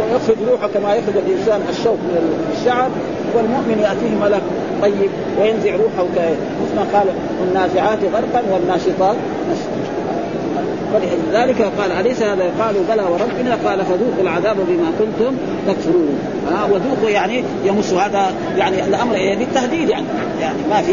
[0.00, 2.90] ويخرج روحه كما يخرج الإنسان الشوك من الشعر
[3.34, 4.42] والمؤمن يأتيه ملك
[4.82, 6.06] طيب وينزع روحه
[6.74, 7.06] كما قال
[7.40, 9.16] والنازعات غرقا والناشطات
[10.94, 13.58] ولذلك قال أليس هذا؟ قالوا بلى وربنا.
[13.64, 16.18] قال فذوقوا العذاب بما كنتم تكفرون.
[16.52, 20.06] آه وذوقوا يعني يمس هذا يعني الأمر إيه بالتهديد يعني
[20.40, 20.92] يعني ما في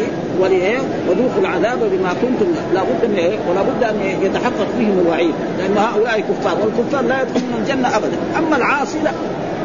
[1.09, 6.19] وذوقوا العذاب بما كنتم لابد من إيه؟ ولا بد أن يتحقق فيهم الوعيد لأن هؤلاء
[6.19, 8.17] كفار والكفار لا يدخلون الجنة أبدا.
[8.37, 9.11] أما العاصي لا.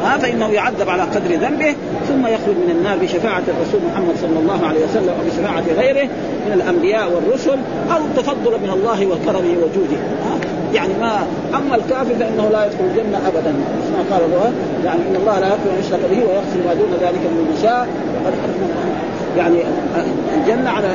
[0.03, 1.75] ها فإنه يعذب على قدر ذنبه
[2.07, 6.09] ثم يخرج من النار بشفاعة الرسول محمد صلى الله عليه وسلم وبشفاعة غيره
[6.45, 7.57] من الأنبياء والرسل
[7.91, 9.97] أو تفضل من الله وكرمه وجوده.
[10.73, 13.53] يعني ما أما الكافر فإنه لا يدخل الجنة ابدا.
[13.87, 14.51] كما قال الله
[14.85, 17.87] يعني إن الله لا يغفر أن يشرك به ويغفر ما دون ذلك من يشاء.
[18.25, 18.33] وقد
[19.37, 19.57] يعني
[20.37, 20.87] الجنة على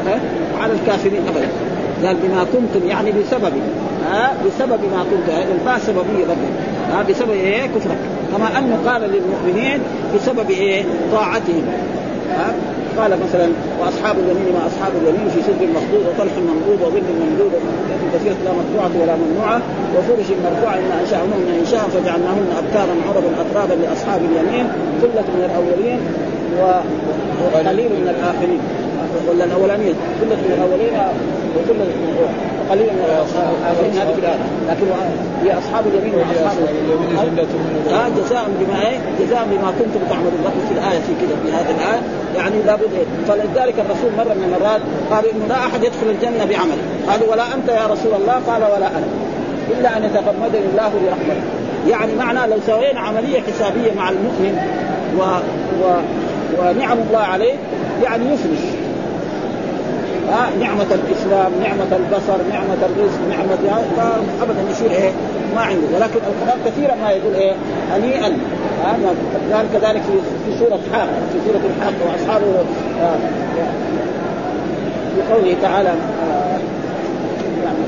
[0.63, 1.49] على الكافرين ابدا.
[2.07, 3.53] قال بما كنتم يعني بسبب
[4.11, 6.49] ها؟ بسبب ما كنتم هذه الباء سببيه برضه
[6.93, 7.99] ها؟ بسبب إيه؟ كفرك.
[8.37, 9.81] كما أنه قال للمؤمنين
[10.15, 11.65] بسبب إيه؟ طاعتهم.
[12.31, 12.55] ها؟
[12.99, 13.49] قال مثلا
[13.81, 17.53] وأصحاب اليمين ما أصحاب اليمين في سدر مخضوض وطلح منضود وظل ممدود
[18.15, 19.61] كثيرة لا مقطوعة ولا ممنوعة
[19.97, 24.67] وفرش مرفوعة إن أنشأهن إنشاء فجعلناهن أبكارا عربا أترابا لأصحاب اليمين
[25.03, 25.99] ثلة من الأولين
[27.55, 28.61] وقليل من الآخرين.
[29.29, 29.93] ولا من
[30.59, 30.95] الأولين
[31.57, 32.13] وثلة من
[32.71, 34.87] قليل من الاخرين هذه في الايه لكن
[35.45, 37.17] هي أصحاب اليمين وأصحاب اليمين
[37.91, 40.33] آه جزاء بما إيه؟ جزاء بما كنتم تعملون.
[40.45, 42.03] لكم في الآية في كذا في هذه الآية
[42.37, 46.83] يعني لابد إيه؟ فلذلك الرسول مرة من المرات قال إنه لا أحد يدخل الجنة بعمله
[47.09, 49.09] قالوا ولا أنت يا رسول الله؟ قال ولا أنا.
[49.71, 51.45] إلا أن يتغمدني الله برحمته.
[51.89, 54.59] يعني معنى لو سوينا عملية حسابية مع المؤمن
[55.19, 55.23] و,
[55.83, 55.85] و...
[56.59, 57.55] ونعم الله عليه
[58.03, 58.63] يعني يفلس
[60.31, 63.83] ها نعمة الإسلام نعمة البصر نعمة الرزق نعمة
[64.43, 65.11] أبدا يصير إيه؟
[65.55, 65.87] ما عنده.
[65.95, 67.53] ولكن القرآن كثيرا ما يقول إيه؟
[67.93, 68.33] هنيئا
[69.53, 70.13] قال كذلك في
[70.47, 72.47] في سورة حاق في سورة الحاق وأصحابه
[73.03, 73.17] آه
[75.15, 76.59] في قوله تعالى آه
[77.65, 77.85] يعني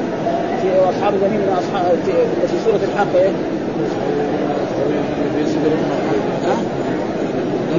[0.63, 2.13] في أصحاب اليمين من أصحاب في,
[2.49, 3.31] في سورة الحاق إيه؟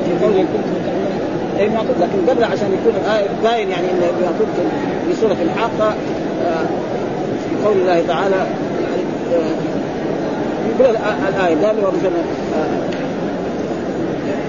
[0.06, 0.46] في قوله
[1.56, 4.68] ما قلت لكن قبل عشان يكون الايه باين يعني إن ما قلت
[5.08, 5.96] في سوره الحاقة
[6.46, 6.66] آه،
[7.50, 8.36] في قول الله تعالى
[9.34, 9.56] آه،
[10.70, 11.76] يقول الآية قال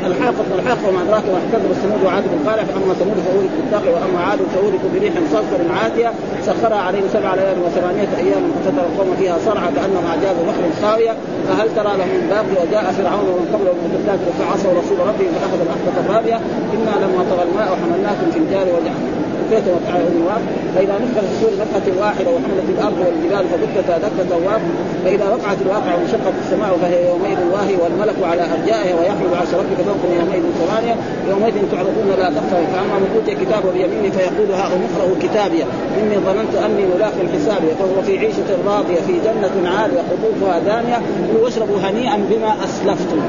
[0.07, 4.39] الحاقة الحاقة وما أدراك ما كذب الثمود وعاد بالقارع فأما ثمود فأولك بالطاغية وأما عاد
[4.55, 6.11] فأولك بريح صرصر عاتية
[6.47, 11.15] سخرها عليهم سبع ليال وثمانية أيام فترى القوم فيها صرعى كأنهم أعجاز بحر خاوية.
[11.49, 15.97] فهل ترى لهم من باقي وجاء فرعون ومن قبله المتدات فعصوا رسول ربهم فأخذ الأخذة
[16.05, 16.37] الرابية.
[16.75, 20.07] إنا لما طغى الماء وحملناكم في الجار وجعلنا بكيت وتعالى
[20.75, 24.73] فإذا نفخ في السور نفخة واحدة وحملت الأرض والجبال فدكتا دكه واحدة
[25.05, 30.13] فإذا وقعت الواقع وانشقت السماء فهي يومئذ واهي والملك على أرجائها ويحمل عرش ربك فوقهم
[30.21, 30.95] يومئذ ثمانية
[31.31, 35.63] يومئذ تعرضون لا تخفى فأما من أوتي كتابه بيمينه فيقول ها اقرأوا كتابي.
[35.99, 40.99] إني ظننت أني ملاق حسابي فهو في عيشة راضية في جنة عالية قطوفها دانية
[41.43, 43.21] واشربوا هنيئا بما أسلفتم.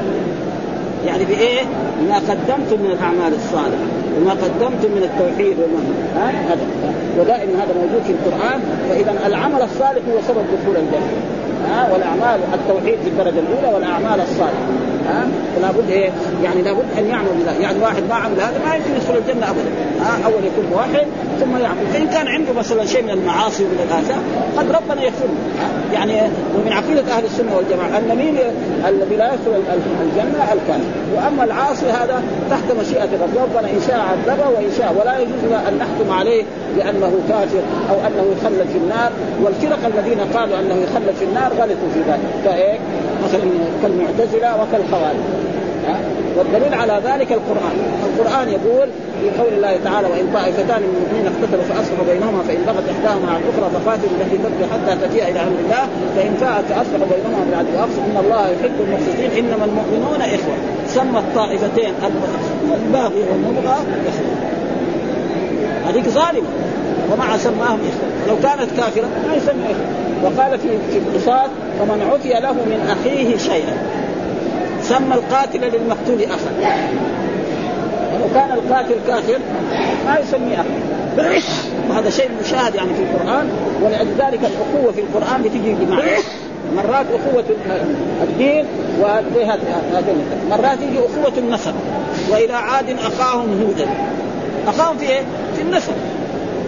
[1.05, 1.61] يعني بإيه؟
[2.09, 4.06] ما قدمتم من الأعمال الصالحة.
[4.17, 6.67] وما قدمتم من التوحيد وما هذا.
[7.19, 8.59] ودائما هذا موجود في القرآن.
[8.89, 11.11] فإذا العمل الصالح هو سبب دخول الجنة.
[11.69, 14.96] ها؟ والأعمال التوحيد في الدرجة الأولى والأعمال الصالحة.
[15.07, 16.09] ها فلا بد إيه؟
[16.43, 19.69] يعني لابد أن يعمل بذلك يعني واحد ما عمل هذا ما يمكن يدخل الجنة ابدا.
[20.01, 21.07] ها؟ أول يكون موحد
[21.39, 21.87] ثم يعمل.
[21.93, 24.21] فإن كان عنده مثلا شيء من المعاصي ومن الآثام
[24.57, 25.27] قد ربنا يغفر
[25.93, 26.21] يعني
[26.55, 28.37] ومن عقيدة أهل السنة والجماعة أن مين
[28.87, 29.61] الذي لا يدخل
[30.01, 35.19] الجنة؟ الكافر وأما العاصي هذا تحت مشيئة ربنا ربنا إن شاء عذبه وإن شاء ولا
[35.19, 36.43] يجوز أن نحكم عليه
[36.75, 39.11] بأنه كافر أو أنه يخلد في النار.
[39.43, 42.19] والفرق الذين قالوا أنه يخلد في النار غلطوا في ذلك.
[42.45, 42.79] كإيه؟
[43.23, 43.41] مثلا
[43.81, 44.96] كالمعتزلة وكالخوارج
[46.37, 47.77] والدليل على ذلك القرآن.
[48.09, 48.87] القرآن يقول
[49.21, 53.39] في قول الله تعالى وإن طائفتان من المؤمنين اقتتلوا فأصلحوا بينهما فإن بغت إحداهما على
[53.43, 55.83] الأخرى فقاتلوا التي تبغي حتى تفيء إلى أمر الله.
[56.15, 60.57] فإن فاءت فأصلحوا بينهما بالعدل وأقسطوا إن الله يحب المقسطين إنما المؤمنون إخوة.
[60.87, 61.93] سمى الطائفتين
[62.81, 63.77] الباغي والمبغى
[64.09, 64.31] إخوة.
[65.87, 66.49] هذيك ظالمة.
[67.11, 68.09] ومع سماهم إخوة.
[68.27, 69.89] لو كانت كافرة ما يسمى إخوة.
[70.23, 73.73] وقال في في القصاص فمن عفي له من أخيه شيئا.
[74.89, 76.51] سمى القاتل للمقتول اخا
[78.13, 79.39] ولو كان القاتل كافر
[80.05, 80.97] ما يسمي اخا
[81.89, 83.49] وهذا شيء مشاهد يعني في القرآن
[83.81, 86.11] ولذلك الأخوة في القرآن بتجي بمعنى
[86.75, 87.43] مرات أخوة
[88.23, 88.65] الدين
[90.49, 91.73] مرات يجي أخوة النسب.
[92.29, 93.87] وإلى عاد أخاهم هودا.
[94.67, 95.21] أخاهم في إيه؟
[95.55, 95.93] في النسب.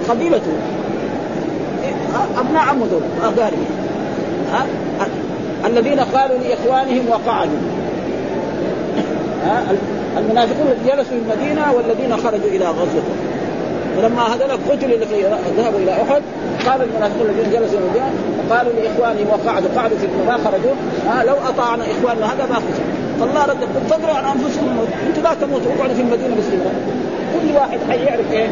[0.10, 0.52] قبيلته.
[2.38, 3.02] أبناء عمه دول
[5.66, 7.79] الذين قالوا لإخوانهم وقعدوا.
[10.18, 13.04] المنافقون جلسوا في المدينة والذين خرجوا إلى غزوة.
[13.98, 15.06] ولما هذول قتلوا اللي
[15.58, 16.22] ذهبوا إلى أحد
[16.68, 18.12] قال المنافقون الذين جلسوا في المدينة
[18.50, 20.76] قالوا لإخوانهم وقعدوا قعدوا في ما خرجوا؟
[21.28, 22.80] لو أطعنا إخواننا هذا ما خرج
[23.20, 24.68] فالله رد قل تدروا عن أنفسكم
[25.08, 26.74] أنتم لا تموتوا اقعدوا في المدينة مسلمين
[27.34, 28.48] كل واحد حيعرف إيه؟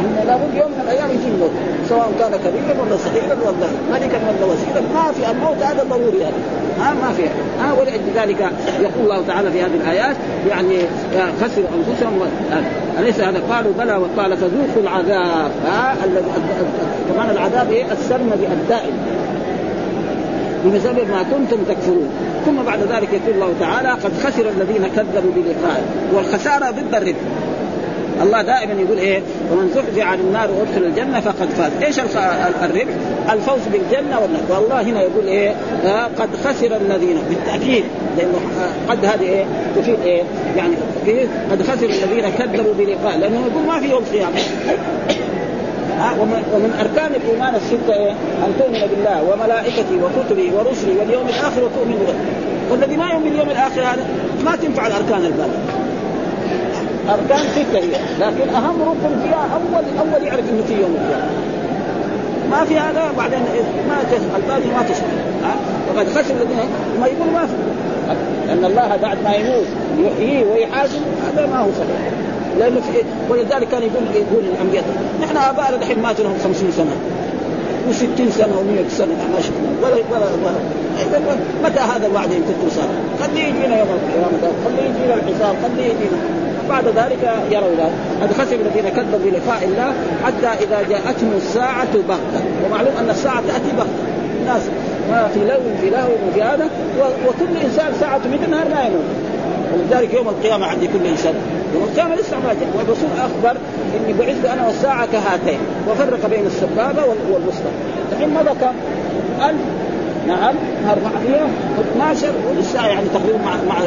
[0.00, 1.50] إنه لابد يوم من الأيام يجي الموت
[1.88, 4.80] سواء كان كبيرا ولا صغيرا ولا ملكا ولا وزيرا.
[4.94, 6.40] ما في الموت هذا ضروري هذا
[6.80, 7.22] ها ما في.
[7.60, 8.40] ها ولأجل ذلك
[8.80, 10.16] يقول الله تعالى في هذه الآيات
[10.50, 10.78] يعني
[11.40, 12.20] خسروا أنفسهم
[12.98, 15.50] أليس هذا؟ قالوا بلى وقال فذوقوا العذاب.
[15.66, 15.94] ها
[17.08, 18.96] كمان العذاب إيه؟ السرمدي الدائم
[20.74, 22.10] بسبب ما كنتم تكفرون.
[22.46, 25.82] ثم بعد ذلك يقول الله تعالى قد خسر الذين كذبوا بلقائه.
[26.14, 27.18] والخسارة ضد الربح
[28.22, 29.20] الله دائما يقول إيه؟
[29.52, 31.72] ومن زحزح عن النار وأدخل الجنة فقد فاز.
[31.82, 32.94] إيش الربح؟
[33.32, 35.54] الفوز بالجنة والنار والله هنا يقول إيه؟
[35.84, 37.84] آه قد خسر الذين بالتأكيد.
[38.18, 38.40] لأنه
[38.88, 39.44] قد هذه إيه؟
[39.76, 40.22] تفيد إيه؟
[40.56, 40.74] يعني
[41.50, 43.18] قد خسر الذين كذبوا بلقاء.
[43.18, 44.38] لأنه يقول ما في يوم قيامة.
[46.20, 52.06] ومن, ومن أركان الإيمان الستة إيه؟ أن تؤمن بالله وملائكته وكتبه ورسله واليوم الآخر وتؤمن
[52.06, 52.14] به.
[52.70, 54.06] والذي ما يؤمن باليوم الآخر هذا
[54.44, 55.80] ما تنفع الأركان الباقية.
[57.08, 57.92] أركان ستة هي.
[58.20, 61.30] لكن أهم ركن فيها اول أول يعرف إنه في يوم القيامة.
[62.50, 63.38] ما في هذا بعدين
[63.88, 63.96] ما
[64.36, 65.20] الباقي ما تشمل
[65.88, 66.58] وقد خسر الذين
[67.00, 67.52] ما يقول ما في.
[68.46, 69.66] لأن الله بعد ما يموت
[69.98, 72.12] يحييه ويحاسب هذا ما هو صحيح.
[72.58, 74.84] لأنه في ولذلك كان يقول يقول الأنبياء
[75.22, 76.96] نحن ابائنا دحين ماتوا لهم 50 سنة.
[77.88, 81.36] و60 سنة و100 سنة ما شفنا ولا ولا ولا.
[81.64, 82.82] متى هذا الوعد إن كنتم؟
[83.20, 84.52] خليه يجينا يوم القيامة.
[84.64, 86.49] خليه يجينا الحساب خليه يجينا.
[86.70, 87.92] بعد ذلك يروا ذلك.
[88.22, 89.92] قد خسر الذين كذبوا بلقاء الله
[90.24, 92.42] حتى إذا جاءتهم الساعة بغتة.
[92.64, 94.04] ومعلوم أن الساعة تأتي بغتة.
[94.40, 94.62] الناس
[95.10, 96.66] ما في لو في لهو وفي هذا.
[97.26, 99.04] وكل إنسان ساعة من النهار ما يموت
[99.72, 101.34] ولذلك يوم القيامة عند كل إنسان.
[101.74, 102.68] يوم القيامة لسه ما جاء.
[102.78, 103.56] والرسول أخبر
[103.96, 105.58] إني بعثت أنا والساعة كهاتين.
[105.88, 107.02] وفرق بين السبابة
[107.32, 107.70] والوسطى.
[108.12, 108.74] الحين مضى كم؟
[109.48, 109.56] 1000
[110.30, 110.54] نعم
[110.90, 113.80] 412 ولسه يعني تقريبا مع مع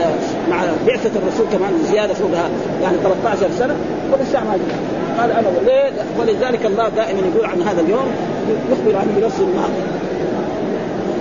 [0.49, 2.49] مع بعثة الرسول كمان زيادة فوقها
[2.81, 3.75] يعني 13 سنة
[4.11, 4.57] ولسه ما
[5.19, 8.11] قال أنا ليه ولذلك الله دائما يقول عن هذا اليوم
[8.71, 9.83] يخبر عنه بنفس الماضي.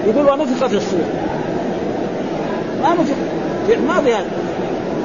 [0.06, 1.00] يقول ونفخ في الصور.
[2.82, 3.14] ما نفخ
[3.66, 4.26] في الماضي هذا.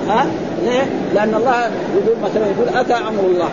[0.10, 0.26] ها؟
[0.64, 1.60] ليه؟ لأن الله
[1.96, 3.50] يقول مثلا يقول أتى أمر الله.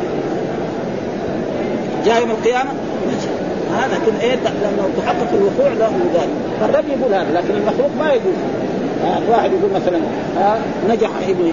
[2.05, 2.71] جاء يوم القيامة؟
[3.81, 6.29] هذا كل إيه لأنه تحقق الوقوع له ذلك.
[6.61, 8.35] فالرب يقول هذا لكن المخلوق ما يقول
[9.05, 9.99] آه واحد يقول مثلا
[10.39, 10.59] آه
[10.91, 11.53] نجح ابني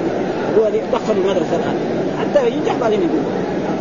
[0.58, 1.76] هو دخل المدرسة الآن.
[2.20, 3.24] حتى ينجح بعدين يقول.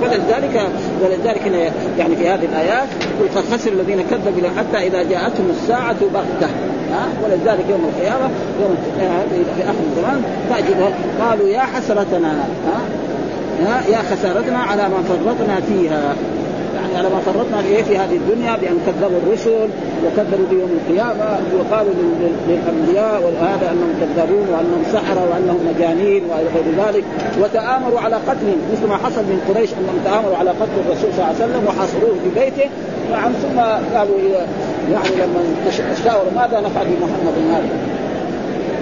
[0.02, 0.68] ولذلك
[1.04, 2.88] ولذلك يعني في هذه الآيات
[3.36, 6.50] قد خسر الذين كذبوا حتى إذا جاءتهم الساعة بغتة.
[6.92, 8.30] ها ولذلك يوم القيامة
[8.62, 8.76] يوم
[9.56, 12.32] في آخر الزمان تجد قالوا يا حسرتنا
[13.66, 16.14] ها يا خسارتنا على ما فرطنا فيها.
[16.74, 19.68] يعني على ما فرطنا في في هذه الدنيا بأن كذبوا الرسل
[20.04, 21.92] وكذبوا بيوم القيامة وقالوا
[22.48, 27.04] للأنبياء وهذا أنهم كذابون وأنهم سحرة وأنهم مجانين والى غير ذلك
[27.42, 31.34] وتآمروا على قتلهم مثل ما حصل من قريش أنهم تآمروا على قتل الرسول صلى الله
[31.34, 32.70] عليه وسلم وحاصروه في بيته.
[33.12, 33.60] نعم ثم
[33.96, 34.18] قالوا
[34.92, 35.40] يعني لما
[35.94, 37.68] تشاوروا ماذا نفعل بمحمد هذا؟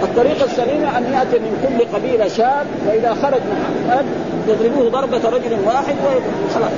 [0.02, 4.04] الطريقة السليمة أن يأتي من كل قبيلة شاب فإذا خرج محمد
[4.48, 5.94] يضربوه ضربة رجل واحد
[6.46, 6.72] وخلاص.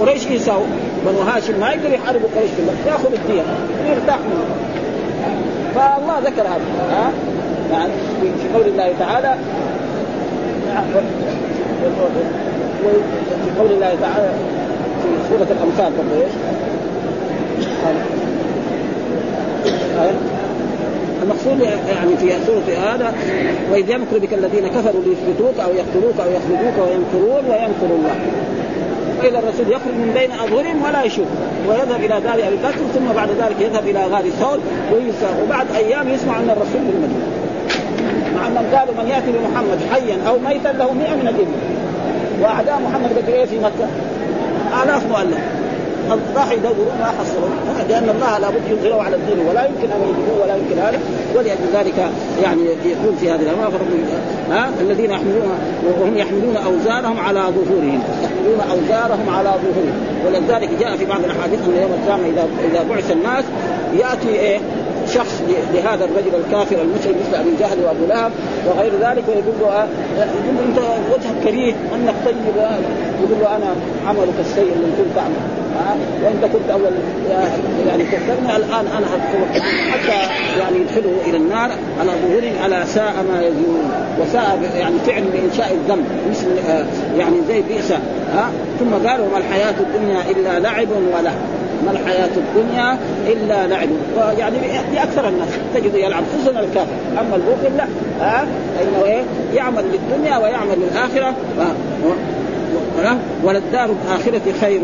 [0.00, 0.66] قريش يساووا
[1.06, 3.42] بنو هاشم ما يقدر يحاربوا قريش كلها ياخذ الدية
[3.84, 4.44] ويرتاح منه
[5.74, 6.60] فالله ذكر هذا.
[6.90, 7.12] ها؟
[7.72, 7.92] يعني
[8.42, 9.34] في قول الله تعالى
[13.44, 14.30] في قول الله تعالى
[15.02, 16.32] في سورة الأنفال برضه إيش؟
[21.22, 23.14] المقصود يعني في سورة هذا
[23.72, 28.14] وإذ يمكر بك الذين كفروا ليثبتوك أو يقتلوك أو يخرجوك ويمكرون ويمكر الله.
[29.24, 31.26] واذا الرسول يخرج من بين أظهرهم ولا يشوف
[31.68, 34.58] ويذهب إلى دار أبي بكر ثم بعد ذلك يذهب إلى غار ثور
[35.44, 37.26] وبعد أيام يسمع أن الرسول بالمدينة
[38.36, 41.46] مع أنهم قالوا من يأتي بمحمد حيا أو ميتا له 100 من الإبل.
[42.42, 43.88] وأعداء محمد قد إيه في مكة؟
[44.82, 45.38] آلاف مؤلف.
[46.36, 47.48] راح يدوروا ما حصلوا.
[47.88, 50.98] لأن الله لابد يظهره على الدين ولا يمكن أن يجيبوه ولا يمكن هذا.
[51.34, 52.10] ولأجل ذلك
[52.42, 53.72] يعني يقول في هذه الأمر
[54.50, 55.58] ها؟ الذين يحملون
[56.00, 58.02] وهم يحملون أوزارهم على ظهورهم.
[58.24, 59.94] يحملون أوزارهم على ظهورهم.
[60.26, 63.44] ولذلك جاء في بعض الأحاديث أن يوم القيامة اذا إذا بعث الناس
[63.98, 64.58] يأتي إيه؟
[65.06, 65.42] شخص
[65.74, 68.32] لهذا الرجل الكافر المشرك مثل أبي جهل وأبو لهب
[68.66, 70.78] وغير ذلك ويقول له يقول له أنت
[71.14, 72.36] وجهك كريه أنك طيب
[73.24, 73.74] يقول له أنا
[74.08, 75.34] عملك السيء اللي كنت تعمل
[75.78, 76.92] ها؟ وأنت كنت اول
[77.88, 79.06] يعني كفرني الآن أنا
[79.92, 80.12] حتى
[80.58, 81.70] يعني يدخله إلى النار
[82.00, 86.46] على ظهورهم على ساء ما يزنون وساء يعني فعل بانشاء الذنب مثل
[87.18, 87.92] يعني زي بئس.
[88.34, 88.50] ها؟
[88.80, 91.34] ثم قال وما الحياة الدنيا إلا لعب وله
[91.86, 93.88] ما الحياة الدنيا إلا لعب.
[94.38, 94.56] يعني
[94.94, 96.96] لأكثر الناس تجد يلعب خصوصا الكافر.
[97.12, 97.84] أما المؤمن لا.
[98.24, 98.46] ها؟
[98.78, 99.22] فإنه إيه؟
[99.54, 101.34] يعمل للدنيا ويعمل للآخرة.
[103.44, 104.80] وللدار الآخرة خير.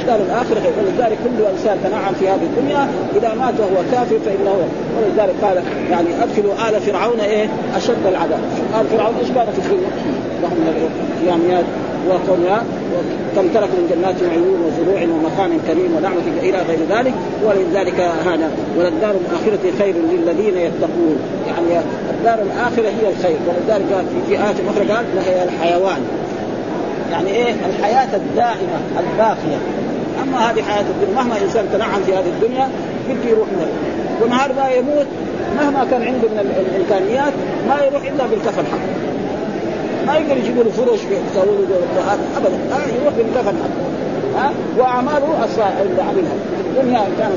[0.00, 0.72] الدار الآخرة خير.
[0.78, 2.88] ولذلك كل إنسان تنعم في هذه الدنيا.
[3.16, 4.56] إذا مات وهو كافر فإنه
[4.96, 8.40] ولذلك قال يعني أدخلوا آل فرعون إيه؟ أشد العذاب.
[8.80, 9.90] آل فرعون إيش كان في الدنيا؟
[10.42, 10.90] لهم من
[11.22, 11.64] الياميات
[12.08, 12.64] وقومها
[13.36, 17.14] كم ترك من جنات وعيون وزروع ومقام كريم ونعمة إلى غير ذلك.
[17.44, 18.50] ولذلك هذا.
[18.78, 21.16] وللدار الآخرة خير للذين يتقون.
[21.46, 23.36] يعني الدار الآخرة هي الخير.
[23.48, 26.02] ولذلك في, في آية أخرى قال هي الحيوان.
[27.12, 29.58] يعني إيه؟ الحياة الدائمة الباقية.
[30.22, 32.68] أما هذه حياة الدنيا مهما إنسان تنعم في هذه الدنيا
[33.08, 33.68] بده يروح منها.
[34.22, 35.06] ونهار ما يموت
[35.56, 37.32] مهما كان عنده من الإمكانيات
[37.68, 38.92] ما يروح إلا بالكفن حقه
[40.06, 42.56] ما يقدر يجيبوا له فرش يسووا له ابدا.
[42.72, 43.92] آه يروح بالكفن حقه
[44.36, 46.36] ها؟ وأعماله الصالحه اللي عملها.
[46.70, 47.30] الدنيا كان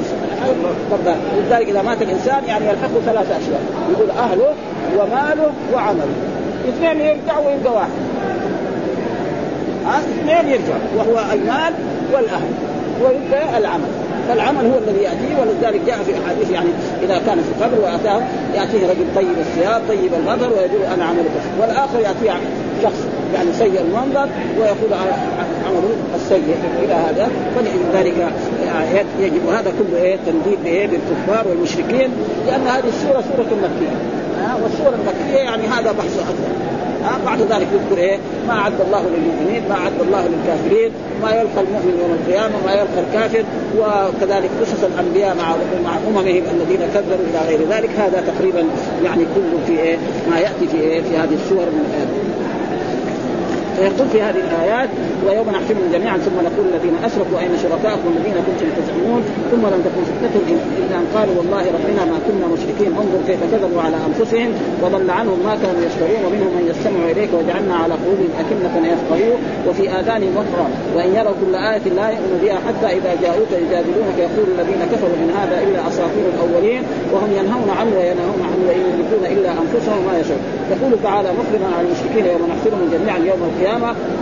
[0.91, 3.61] طب لذلك إذا مات الإنسان يعني يلحقه ثلاث أشياء.
[3.91, 4.53] يقول أهله
[4.97, 6.15] وماله وعمله.
[6.69, 7.89] اثنين يرجع ويبقى واحد.
[9.87, 11.73] اثنين يرجع وهو المال
[12.13, 12.51] والأهل
[13.03, 13.89] ويبقى العمل.
[14.27, 16.69] فالعمل هو الذي يأتيه ولذلك جاء في أحاديث يعني
[17.03, 18.21] إذا كان في قبر وأتاه
[18.55, 21.31] يأتيه رجل طيب الثياب طيب النظر ويقول أنا عملك.
[21.61, 22.39] والآخر يأتيه
[22.83, 24.29] شخص يعني سيء المنظر
[24.59, 24.93] ويقول
[25.67, 27.27] عمله السيء إلى هذا.
[27.55, 28.31] فلذلك
[29.19, 32.09] يجب هذا كله إيه؟ تنديد بايه بالكفار والمشركين
[32.47, 34.14] لأن هذه السورة سورة مكية.
[34.63, 36.65] والسوره المكيه يعني هذا بحث أكثر
[37.25, 38.17] بعد ذلك يذكر إيه؟
[38.47, 42.99] ما أعد الله للمؤمنين ما أعد الله للكافرين ما يلقى المؤمن يوم القيامة ما يلقى
[43.07, 43.43] الكافر
[43.77, 45.55] وكذلك قصص الأنبياء مع
[45.85, 47.89] مع أممهم الذين كذبوا إلى غير ذلك.
[47.97, 48.63] هذا تقريبا
[49.03, 49.97] يعني كله في إيه؟
[50.29, 52.34] ما يأتي في إيه؟ في هذه السور من
[53.77, 54.89] فيقول في هذه الآيات
[55.25, 59.21] ويوم نحشرهم جميعا ثم نقول الذين أشركوا أين شركاءكم الذين كنتم تزعمون؟
[59.51, 62.91] ثم لم تكن فتنتهم إلا إن قالوا والله ربنا ما كنا مشركين.
[63.01, 64.49] انظر كيف كذبوا على أنفسهم
[64.83, 69.83] وضل عنهم ما كانوا يشترون ومنهم من يستمع إليك وجعلنا على قلوبهم أكنة يفقهوا وفي
[69.99, 70.67] آذانهم وقرا.
[70.95, 75.29] وإن يروا كل آية لا يؤمن بها حتى إذا جاءوك يجادلونك يقول الذين كفروا من
[75.39, 76.81] هذا إلا أساطير الأولين
[77.13, 80.41] وهم ينهون عنه وينهون عنه وإن يملكون إلا أنفسهم ما يشاء.
[80.73, 83.64] يقول تعالى مخبرا على المشركين يوم نحشرهم جميعا يوم القيامة.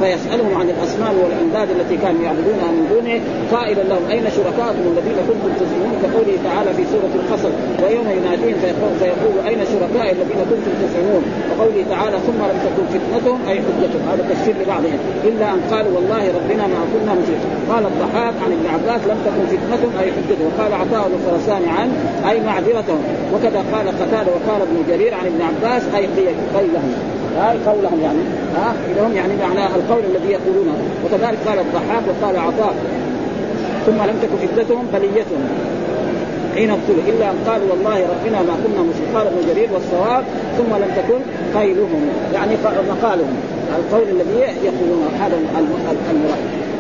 [0.02, 3.18] فيسألهم عن الاصنام والانداد التي كانوا يعبدونها من دونه.
[3.56, 7.52] قائلا لهم أين شركاءكم الذين كنتم تزعمون كقوله تعالى في سورة القصر
[7.84, 8.58] ويوم يناديهم
[9.00, 14.04] فيقول, أين شركائي الذين كنتم تزعمون؟ وقوله تعالى ثم لم تكن فتنتهم أي حجتهم.
[14.12, 15.00] هذا تفسير لبعضهم.
[15.30, 17.54] إلا أن قالوا والله ربنا ما كنا مشركين.
[17.72, 20.46] قال الضحاك عن ابن عباس لم تكن فتنتهم أي حجتهم.
[20.50, 21.88] وقال عطاء الخرسان عن
[22.30, 23.02] أي معذرتهم.
[23.34, 26.06] وكذا قال قتادة وقال ابن جرير عن ابن عباس أي
[26.56, 26.94] قيلهم
[27.38, 28.20] هاي قولهم يعني
[28.56, 30.76] ها لهم يعني معنى القول الذي يقولونه.
[31.06, 32.76] وكذلك قال الضحاك وقال عطاء
[33.86, 35.44] ثم لم تكن فتنتهم بليتهم
[36.56, 40.24] حين ابتلوا إلا أن قالوا والله ربنا ما كنا مشركين قال ابن جرير والصواب
[40.58, 41.20] ثم لم تكن
[41.60, 42.56] قيلهم يعني
[42.90, 43.36] مقالهم.
[43.78, 45.38] القول الذي يقولونه هذا
[46.12, 46.73] المراد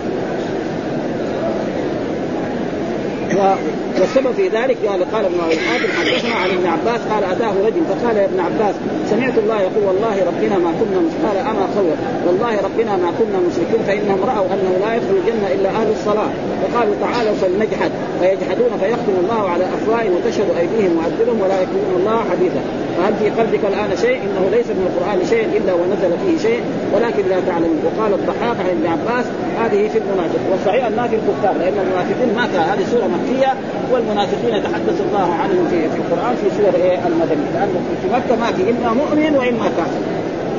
[3.99, 7.81] والسبب في ذلك قال قال ابن أبي حاتم حدثنا عن ابن عباس قال أتاه رجل
[7.89, 8.75] فقال يا ابن عباس
[9.09, 11.95] سمعت الله يقول والله ربنا ما كنا قال أما خير
[12.27, 16.29] والله ربنا ما كنا مشركين فإنهم رأوا أنه لا يدخل الجنه إلا أهل الصلاة.
[16.63, 22.61] فقالوا تعالوا فلنجحد فيجحدون فيختم الله على أفواههم وتشهد أيديهم وأرجلهم ولا يكلمون الله حديثا.
[22.97, 26.61] فهل في قلبك الآن شيء؟ إنه ليس من القرآن شيء إلا ونزل فيه شيء
[26.93, 29.25] ولكن لا تعلمون وقال الضحاك عن ابن عباس
[29.61, 30.41] هذه في المنافق.
[30.51, 32.63] والصحيح أنها في الكفار لأن المنافقين ما كان.
[32.71, 33.51] هذه سورة مكية
[33.91, 38.49] والمنافقين تحدث الله عنهم في في القرآن في سور إيه؟ المدني لأنه في مكة ما
[38.55, 40.01] في إما مؤمن وإما كافر.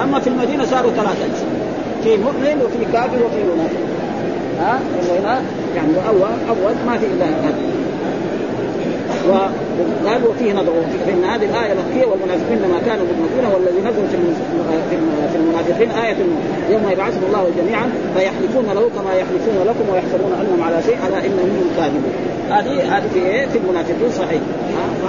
[0.02, 1.26] أما في المدينة صاروا ثلاثة.
[2.04, 3.82] في مؤمن وفي كافر وفي منافق.
[4.60, 4.80] ها؟
[5.18, 5.42] هنا
[5.76, 7.73] يعني اول أول ما في إلا هذا.
[9.28, 10.72] وقال وفيه نظر
[11.06, 14.04] فان هذه الآية مكيه والمنافقين لما كانوا مؤمنين والذي نزل
[15.30, 16.16] في المنافقين آية
[16.70, 21.50] يوم يبعثهم الله جميعا فيحلفون له كما يحلفون لكم ويحسبون أنهم على شيء ألا إنهم
[21.56, 22.12] هم كاذبون.
[22.50, 24.40] هذه هذه في إيه؟ في المنافقين صحيح.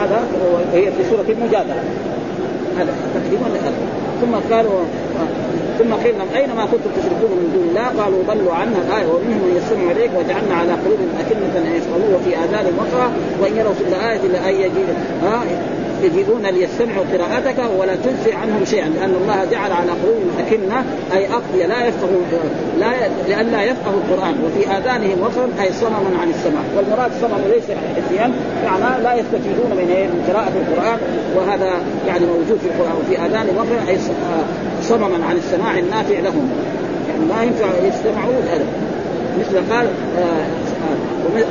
[0.02, 0.24] هذا
[0.74, 1.84] هي في سورة المجادلة.
[2.78, 3.46] هذا تقريبا
[4.22, 4.80] ثم قالوا
[5.80, 9.42] ثم قيل لهم أين ما كنتم تشركون من دون الله؟ قالوا ضلوا عنا الآية ومنهم
[9.46, 13.12] من يستمع إليك وجعلنا على قلوبهم أكنة أن يفقهوا وفي آذانهم وقرا
[13.42, 14.88] وإن يروا كل إيه لاي يجيد
[15.96, 20.84] ها يجيئون ليستمعوا قراءتك ولا تجزي عنهم شيئا لأن الله جعل على قلوبهم أكنة
[21.16, 22.22] أي اقضيه لا يفقهوا
[22.80, 22.92] لا
[23.28, 24.36] لئلا يفقهوا القرآن.
[24.46, 28.32] وفي آذانهم وقرا أي صمما عن السماع والمراد صمم ليس حسيا
[28.66, 31.00] معناه لا يستفيدون من من قراءة القرآن.
[31.36, 31.72] وهذا
[32.08, 32.96] يعني موجود في القرآن.
[33.02, 33.98] وفي اذانهم وقرا أي
[34.82, 36.50] صمما عن السماع النافع لهم.
[37.10, 38.66] يعني ما ينفع يستمعون هذا.
[39.40, 39.88] مثل قال
[40.20, 40.46] آه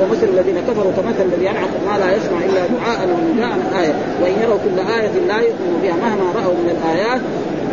[0.02, 4.58] ومثل الذين كفروا كمثل الذي ينعق ما لا يسمع إلا دعاء ونداء الايه وإن يروا
[4.64, 7.20] كل آية لا يؤمنوا بها مهما رأوا من الآيات.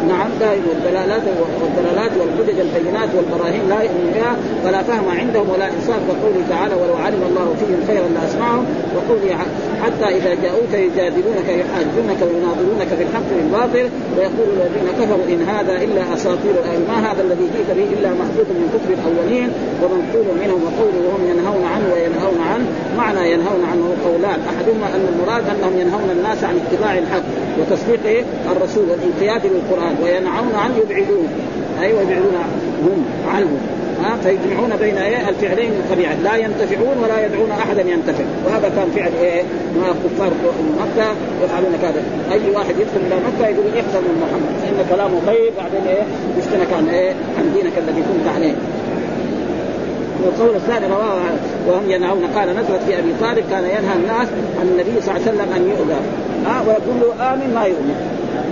[0.07, 1.21] نعم لا والدلالات
[1.61, 4.33] والدلالات والحجج البينات والبراهين لا يؤمن بها.
[4.63, 6.01] فلا فهم عندهم ولا إنصاف.
[6.07, 8.65] كقوله تعالى ولو علم الله فيهم خيرا لأسمعهم.
[8.95, 9.35] وقوله
[9.83, 16.13] حتى إذا جاءوك يجادلونك يحاجونك ويناظرونك في الحق بالباطل ويقول الذين كفروا إن هذا إلا
[16.13, 16.53] أساطير
[16.87, 19.49] ما هذا الذي جئت به إلا محفوظ من كفر الأولين
[19.81, 22.65] ومنقول منهم وقوله وهم ينهون عنه وينهون عنه.
[22.97, 24.39] معنى ينهون عنه قولان.
[24.51, 27.23] أحدهما أن المراد أنهم ينهون الناس عن اتباع الحق
[27.59, 31.27] وتصديق الرسول والانقياد للقرآن وينهون عنه يبعدون.
[31.81, 32.35] أيوه يبعدون
[32.85, 33.49] هم عنه
[34.03, 38.23] ها فيجمعون بين إيه؟ الفعلين القبيحين لا ينتفعون ولا يدعون أحدا ينتفع.
[38.45, 39.41] وهذا كان فعل إيه؟
[39.81, 40.31] ما كفار
[40.81, 41.07] مكة
[41.43, 42.01] يفعلون كذا.
[42.31, 44.53] أي واحد يدخل إلى مكة يقول احذر من محمد.
[44.61, 46.03] فإن كلامه خير بعدين إيه؟
[46.37, 48.53] يفتنك عن إيه؟ عن دينك الذي كنت عليه.
[50.23, 51.21] والقول الثاني رواه
[51.67, 52.23] وهم ينهون.
[52.35, 54.27] قال نزلت في أبي طالب كان ينهى الناس
[54.59, 55.99] عن النبي صلى الله عليه وسلم أن يؤذى.
[56.45, 58.10] ها ويقول له آمن ما يؤمن.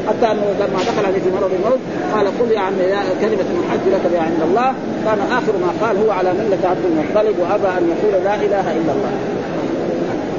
[0.09, 1.79] حتى أنه لما دخل عليه في مرض الموت
[2.13, 2.73] قال قل يا عم
[3.21, 4.73] كلمة الحج لك بها عند الله.
[5.05, 8.91] كان آخر ما قال هو على ملة عبد المطلب وأبى أن يقول لا إله إلا
[8.95, 9.11] الله.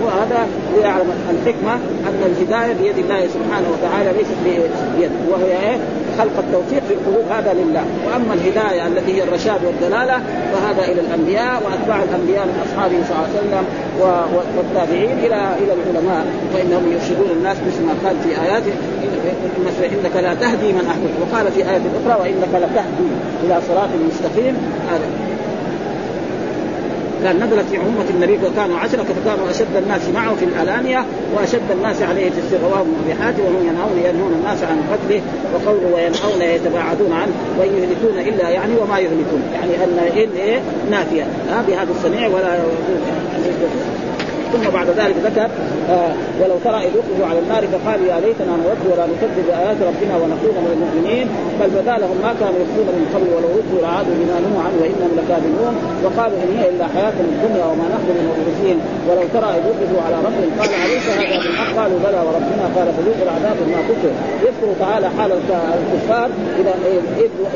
[0.05, 1.75] وهذا ليعلم الحكمة
[2.09, 4.37] أن الهداية بيد الله سبحانه وتعالى ليست
[4.99, 5.77] بيد وهي إيه؟
[6.19, 7.85] خلق التوفيق في القلوب هذا لله.
[8.07, 10.19] وأما الهداية التي هي الرشاد والدلالة
[10.53, 13.65] فهذا إلى الأنبياء وأتباع الأنبياء من أصحابه صلى الله عليه وسلم
[14.57, 16.25] والتابعين إلى إلى العلماء.
[16.55, 18.73] فإنهم يرشدون الناس مثل ما قال في اياته
[19.83, 23.09] إنك لا تهدي من احببت وقال في آية أخرى وإنك لتهدي
[23.45, 24.57] إلى صراط مستقيم.
[24.91, 25.30] هذا.
[27.25, 31.05] كان نزلت في عمومة النبي وكانوا عشرة فكانوا أشد الناس معه في العلانية
[31.35, 35.21] وأشد الناس عليه في رواه ابن وهم ينهون ينهون الناس عن قتله
[35.55, 40.61] وقوله وينهون يتباعدون عنه وإن يهلكون إلا يعني وما يهلكون يعني أن إن إيه
[40.91, 41.27] نافية.
[41.69, 42.59] بهذا السميع ولا
[44.53, 45.49] ثم بعد ذلك ذكر
[45.91, 50.15] آه ولو ترى إذ وقفوا على النار فقالوا يا ليتنا نرد ولا نكذب بآيات ربنا
[50.23, 51.27] ونكون من المؤمنين
[51.61, 55.13] بل بدا لهم ما كانوا يخفون من قبل ولو ردوا لعادوا بما نهوا عنه وإنهم
[55.19, 55.75] لكاذبون
[56.05, 58.79] وقالوا إن هي إلا حياتنا الدنيا وما نحن بمبعوثين
[59.09, 63.25] ولو ترى إذ وقفوا على ربهم قال أليس هذا بالحق؟ قالوا بلى وربنا قال فذوقوا
[63.29, 64.13] العذاب بما كفر
[64.47, 65.31] يذكر تعالى حال
[65.83, 66.29] الكفار
[66.61, 66.75] اذا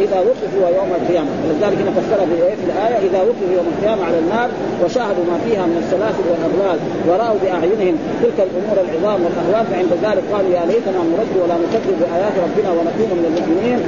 [0.05, 1.31] إذا وقفوا يوم القيامة.
[1.45, 4.49] ولذلك هنا فسر في الايه إذا وقفوا يوم القيامة على النار
[4.85, 6.79] وشاهدوا ما فيها من السلاسل والأغلال.
[7.09, 12.35] ورأوا بأعينهم تلك الأمور العظام والأهوال فعند ذلك قالوا يا ليتنا نرد ولا نكذب بآيات
[12.47, 13.81] ربنا ونكون من المؤمنين.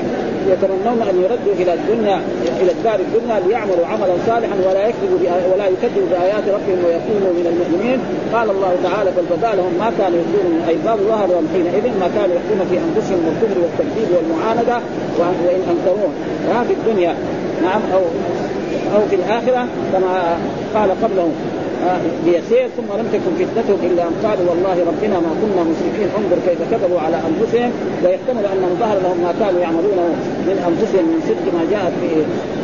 [0.52, 2.18] يتمنون أن يردوا إلى الدنيا
[2.60, 5.18] إلى الدار الدنيا ليعملوا عملا صالحا ولا يكذبوا
[5.52, 7.98] ولا يكذبوا بآيات ربهم ويكونوا من المؤمنين.
[8.34, 12.08] قال الله تعالى بل بدا لهم ما كانوا يخفون من ايضاب ظهر لهم حينئذ ما
[12.16, 14.76] كانوا يخفون في أنفسهم من الكفر والتكذيب والمعاندة
[15.18, 15.36] وان
[15.72, 16.12] أنكروه.
[16.68, 17.14] في الدنيا
[17.62, 18.02] نعم أو
[18.94, 20.38] أو في الآخرة كما
[20.74, 21.32] قال قبلهم
[22.24, 26.60] بيسير ثم لم تكن فتنتهم إلا أن قالوا والله ربنا ما كنا مشركين انظر كيف
[26.70, 27.70] كذبوا على أنفسهم.
[28.04, 30.06] ويحتمل انه ظهر لهم ما كانوا يعملونه
[30.48, 32.14] من أنفسهم من صدق ما جاءت به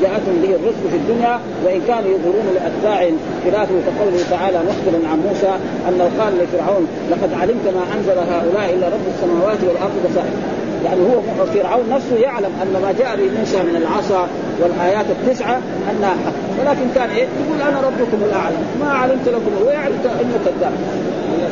[0.02, 1.34] جاءتهم به الرسل في الدنيا.
[1.64, 3.00] وإن كانوا يظهرون لأتباع
[3.44, 5.52] خلافه كقوله تعالى مخبرا عن موسى
[5.88, 10.36] انه قال لفرعون لقد علمت ما أنزل هؤلاء إلا رب السماوات والأرض بصائر
[10.84, 14.28] يعني هو فرعون نفسه يعلم أن ما جاء به موسى من العصا
[14.60, 15.60] والآيات التسعة
[15.90, 16.60] أنها حق.
[16.60, 20.72] ولكن كان إيه؟ يقول أنا ربكم الاعلى ما علمت لكم ويعلم إنه كذاب.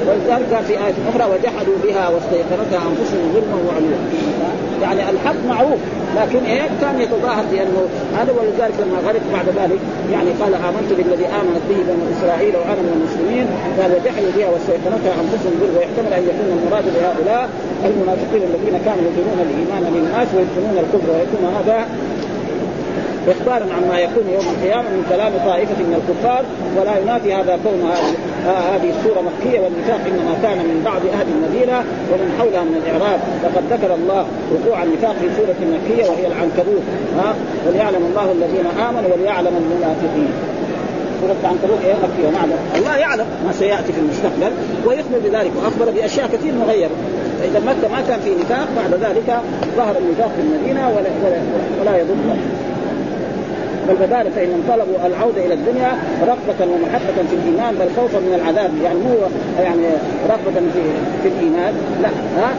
[0.08, 3.98] ولذلك في آية أخرى وجحدوا بها واستيقنتها أنفسهم ظلما وعلوا.
[4.82, 5.80] يعني الحق معروف
[6.16, 7.82] لكن إيه؟ كان يتظاهر بأنه
[8.18, 9.80] هذا ولذلك لما غرق بعد ذلك
[10.12, 13.46] يعني قال آمنت بالذي آمنت به بنو إسرائيل وأنا من المسلمين
[13.78, 17.48] قال وجحدوا بها واستيقنتها أنفسهم ظلما ويحتمل أن يكون المراد بهؤلاء
[17.88, 21.78] المنافقين الذين كانوا يظهرون الإيمان للناس ويدخلون الكفر ويكون هذا
[23.28, 26.44] إخبارا عما يكون يوم القيامة من كلام طائفة من الكفار
[26.76, 27.92] ولا ينافي هذا كون
[28.46, 31.78] هذه السورة مكية والنفاق إنما كان من بعض أهل المدينة
[32.10, 36.84] ومن حولها من الاعراب لقد ذكر الله وقوع النفاق في سورة مكية وهي العنكبوت.
[37.18, 37.34] ها؟
[37.66, 40.32] وليعلم الله الذين آمنوا وليعلم المنافقين.
[41.20, 44.52] سورة العنكبوت هي مكية نعلم الله يعلم ما سيأتي في المستقبل
[44.86, 46.96] ويخبر بذلك وأخبر بأشياء كثير مغيرة.
[47.40, 49.28] فإذا مكة ما كان في نفاق بعد ذلك
[49.76, 51.38] ظهر النفاق في المدينة ولا, ولا,
[51.80, 52.36] ولا يضر
[53.90, 55.92] فالبدال فانهم طلبوا العودة إلى الدنيا
[56.30, 58.70] رغبة ومحبة في الإيمان بل خوفا من العذاب.
[58.84, 59.14] يعني مو
[59.66, 59.86] يعني
[60.32, 60.82] رغبة في
[61.22, 61.72] في الإيمان
[62.02, 62.50] لا ها؟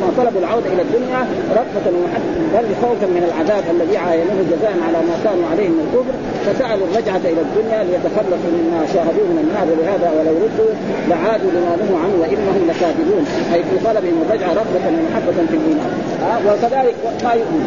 [0.00, 1.20] ما طلبوا العودة إلى الدنيا
[1.58, 6.14] رغبة ومحبة بل خوفا من العذاب الذي عاينوه جزاء على ما كانوا عليه من الكفر.
[6.46, 9.66] فسألوا الرجعة إلى الدنيا ليتخلصوا مما شاهدوه من النار.
[9.72, 10.72] ولهذا ولو ردوا
[11.10, 13.24] لعادوا لما نهوا عنه وإنهم لكاذبون.
[13.54, 15.92] أي في طلبهم الرجعة رغبة ومحبة في الإيمان.
[16.24, 17.64] ها؟ وكذلك ما يؤمن.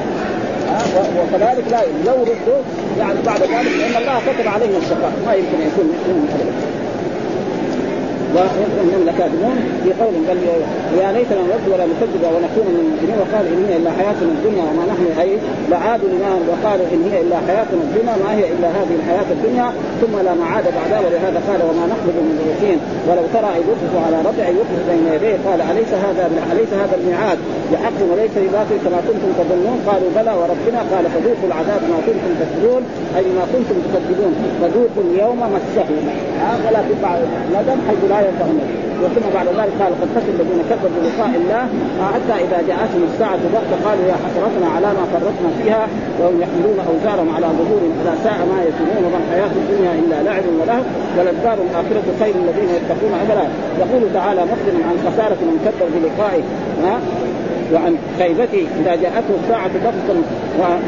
[1.19, 2.61] وكذلك لا لو ردوا
[2.99, 6.27] يعني بعد ذلك لأن الله كتب عليهم الشقاء ما يمكن يكون يكون
[8.35, 10.37] وهم لكاذبون في قول بل
[11.01, 14.83] يا ليتنا نرد ولا نكذب ونكون من المؤمنين وقال إن هي إلا حياتنا الدنيا وما
[14.91, 15.31] نحن أي
[15.71, 19.67] لعادوا لما وقالوا إن هي إلا حياتنا الدنيا ما هي إلا هذه الحياة الدنيا.
[20.01, 22.37] ثم لا معاد بعدها ولهذا قال وما نخلق من
[23.07, 25.37] ولو ترى اذ يوقف على ربع يوقف بين يديه.
[25.47, 26.23] قال أليس هذا
[26.53, 27.39] أليس هذا الميعاد؟
[27.71, 29.77] بحق وليس بباطل كما كنتم تظنون.
[29.89, 30.79] قالوا بلى وربنا.
[30.91, 32.83] قال فذوقوا العذاب ما كنتم تكذبون.
[33.17, 34.33] أي ما كنتم تكذبون.
[34.59, 35.89] فذوقوا اليوم مسه
[36.65, 37.11] ولا تقع
[37.55, 38.45] ندم حيث لا ينفع
[39.03, 41.63] وثم بعد ذلك قال قد خسر الذين كذبوا بلقاء الله
[42.15, 45.87] حتى إذا جاءتهم الساعة بغته قالوا يا حسرتنا على ما فرطنا فيها
[46.19, 50.83] وهم يحملون أوزارهم على ظهورهم على ساعة ما يكونون وما الحياة الدنيا إلا لعب ولهو
[51.17, 53.45] وللدار الآخرة خير الذين يتقون ابدا
[53.81, 56.43] يقول تعالى مخبرا عن خسارة من كذب بلقائه.
[57.73, 60.17] وعن خيبته إذا جاءته الساعة بغته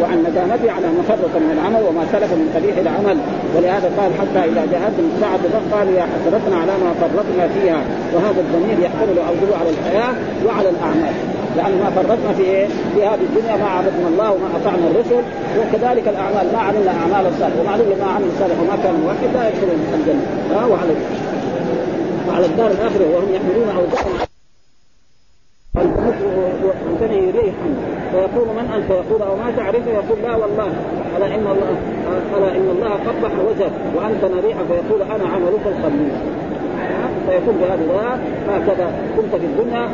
[0.01, 3.17] وعن ندامته على ما فرط من العمل وما سلف من قبيح العمل.
[3.55, 7.81] ولهذا قال حتى إذا جاءتهم الساعة بغته قالوا يا حسرتنا على ما فرطنا فيها.
[8.13, 10.13] وهذا الضمير يحتمل اوزره على الحياة
[10.45, 11.15] وعلى الأعمال.
[11.57, 15.23] يعني ما فرطنا في إيه؟ في هذه الدنيا ما عبدنا الله وما أطعنا الرسل.
[15.59, 16.45] وكذلك الأعمال.
[16.53, 17.59] ما عملنا أعمال الصالحة.
[17.61, 19.69] ومعلوم ما عمل الصالح وما كان موحد لا يدخل
[19.99, 20.25] الجنة.
[20.53, 20.93] ها وعلى
[22.27, 24.26] وعلى الدار الآخرة وهم يحملون أوزارهم
[28.17, 30.71] فيقول من أنت؟ يقول أو ما تعرفه يقول لا والله.
[31.17, 31.77] ألا إن الله
[32.37, 36.13] ألا إن الله قبح وجهك وأنت ريحا فيقول أنا عملك الخبيث.
[37.27, 39.89] فيكون بهذا هكذا كنت في الدنيا.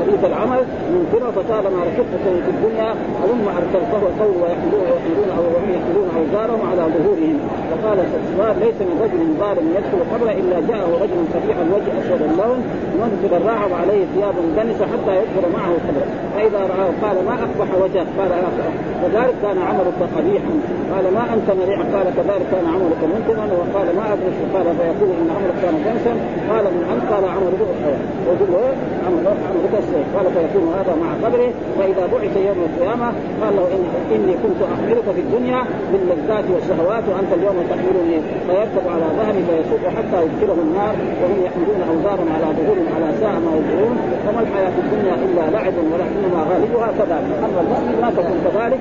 [0.00, 0.62] خبيث العمل
[0.94, 2.90] منكرا فطالما ركبت في الدنيا
[3.22, 7.38] هلم أرسلته القول ويحملون ويحملون أو وهم يحملون أوزارهم على ظهورهم.
[7.70, 12.58] فقال السؤال ليس من رجل ظالم يدخل قبر إلا جاءه رجل صبيح الوجه أسود اللون
[13.00, 16.04] منذر الراحه وعليه ثياب دنسه حتى يدخل معه القبر.
[16.34, 18.30] فإذا راه قال ما اقبح وجهك؟ قال
[19.02, 20.52] كذلك كان عملك قبيحا.
[20.92, 25.28] قال ما أنت مريعا قال كذلك كان عملك منكرا وقال ما أدري قال فيقول إن
[25.36, 26.12] عملك كان دنسا
[26.50, 27.60] قال من أنت؟ قال عملك
[28.26, 28.70] ويقول له
[30.14, 33.08] قال فيكون هذا مع قبره فاذا بعث يوم القيامة
[33.42, 33.82] قال له إن
[34.14, 35.60] إني كنت أحملك في الدنيا
[35.92, 38.18] باللذات والشهوات وأنت اليوم تحملني.
[38.46, 43.52] فيركب على ظهري فيسوق حتى يدخله النار وهم يحملون أوزارهم على ظهورهم على ساعة ما
[43.58, 47.30] يدعون وما الحياة الدنيا إلا لعب ولكنما غالبها كذلك.
[47.46, 48.80] أما المؤمن ما تكون كذلك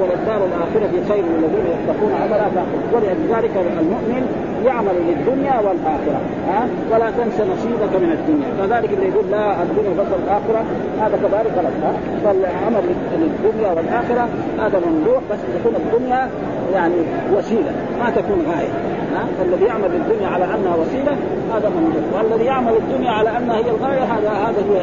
[0.00, 2.12] وللدار الآخرة خير الذين يتقون.
[2.22, 2.46] عملا
[2.94, 4.22] ولذلك المؤمن
[4.66, 8.48] يعمل للدنيا والآخرة ها؟ ولا تنس نصيبك من الدنيا.
[8.60, 10.64] كذلك اللي يقول لا الدنيا بس الآخرة.
[11.00, 11.92] هذا كذلك غلط ها؟
[12.24, 12.84] فالعمل
[13.22, 14.28] للدنيا والآخرة.
[14.58, 16.28] هذا ممدوح بس تكون الدنيا
[16.74, 16.94] يعني
[17.34, 18.72] وسيلة ما تكون غاية
[19.14, 21.16] ها؟ فالذي يعمل للدنيا على أنها وسيلة
[21.54, 24.76] هذا ممدوح والذي يعمل الدنيا على أنها هي الغاية هذا هذا هو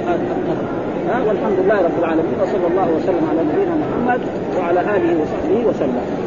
[1.10, 4.22] ها؟ والحمد لله رب العالمين وصلى الله وسلم على نبينا محمد
[4.60, 6.27] وعلى آله وصحبه وسلم.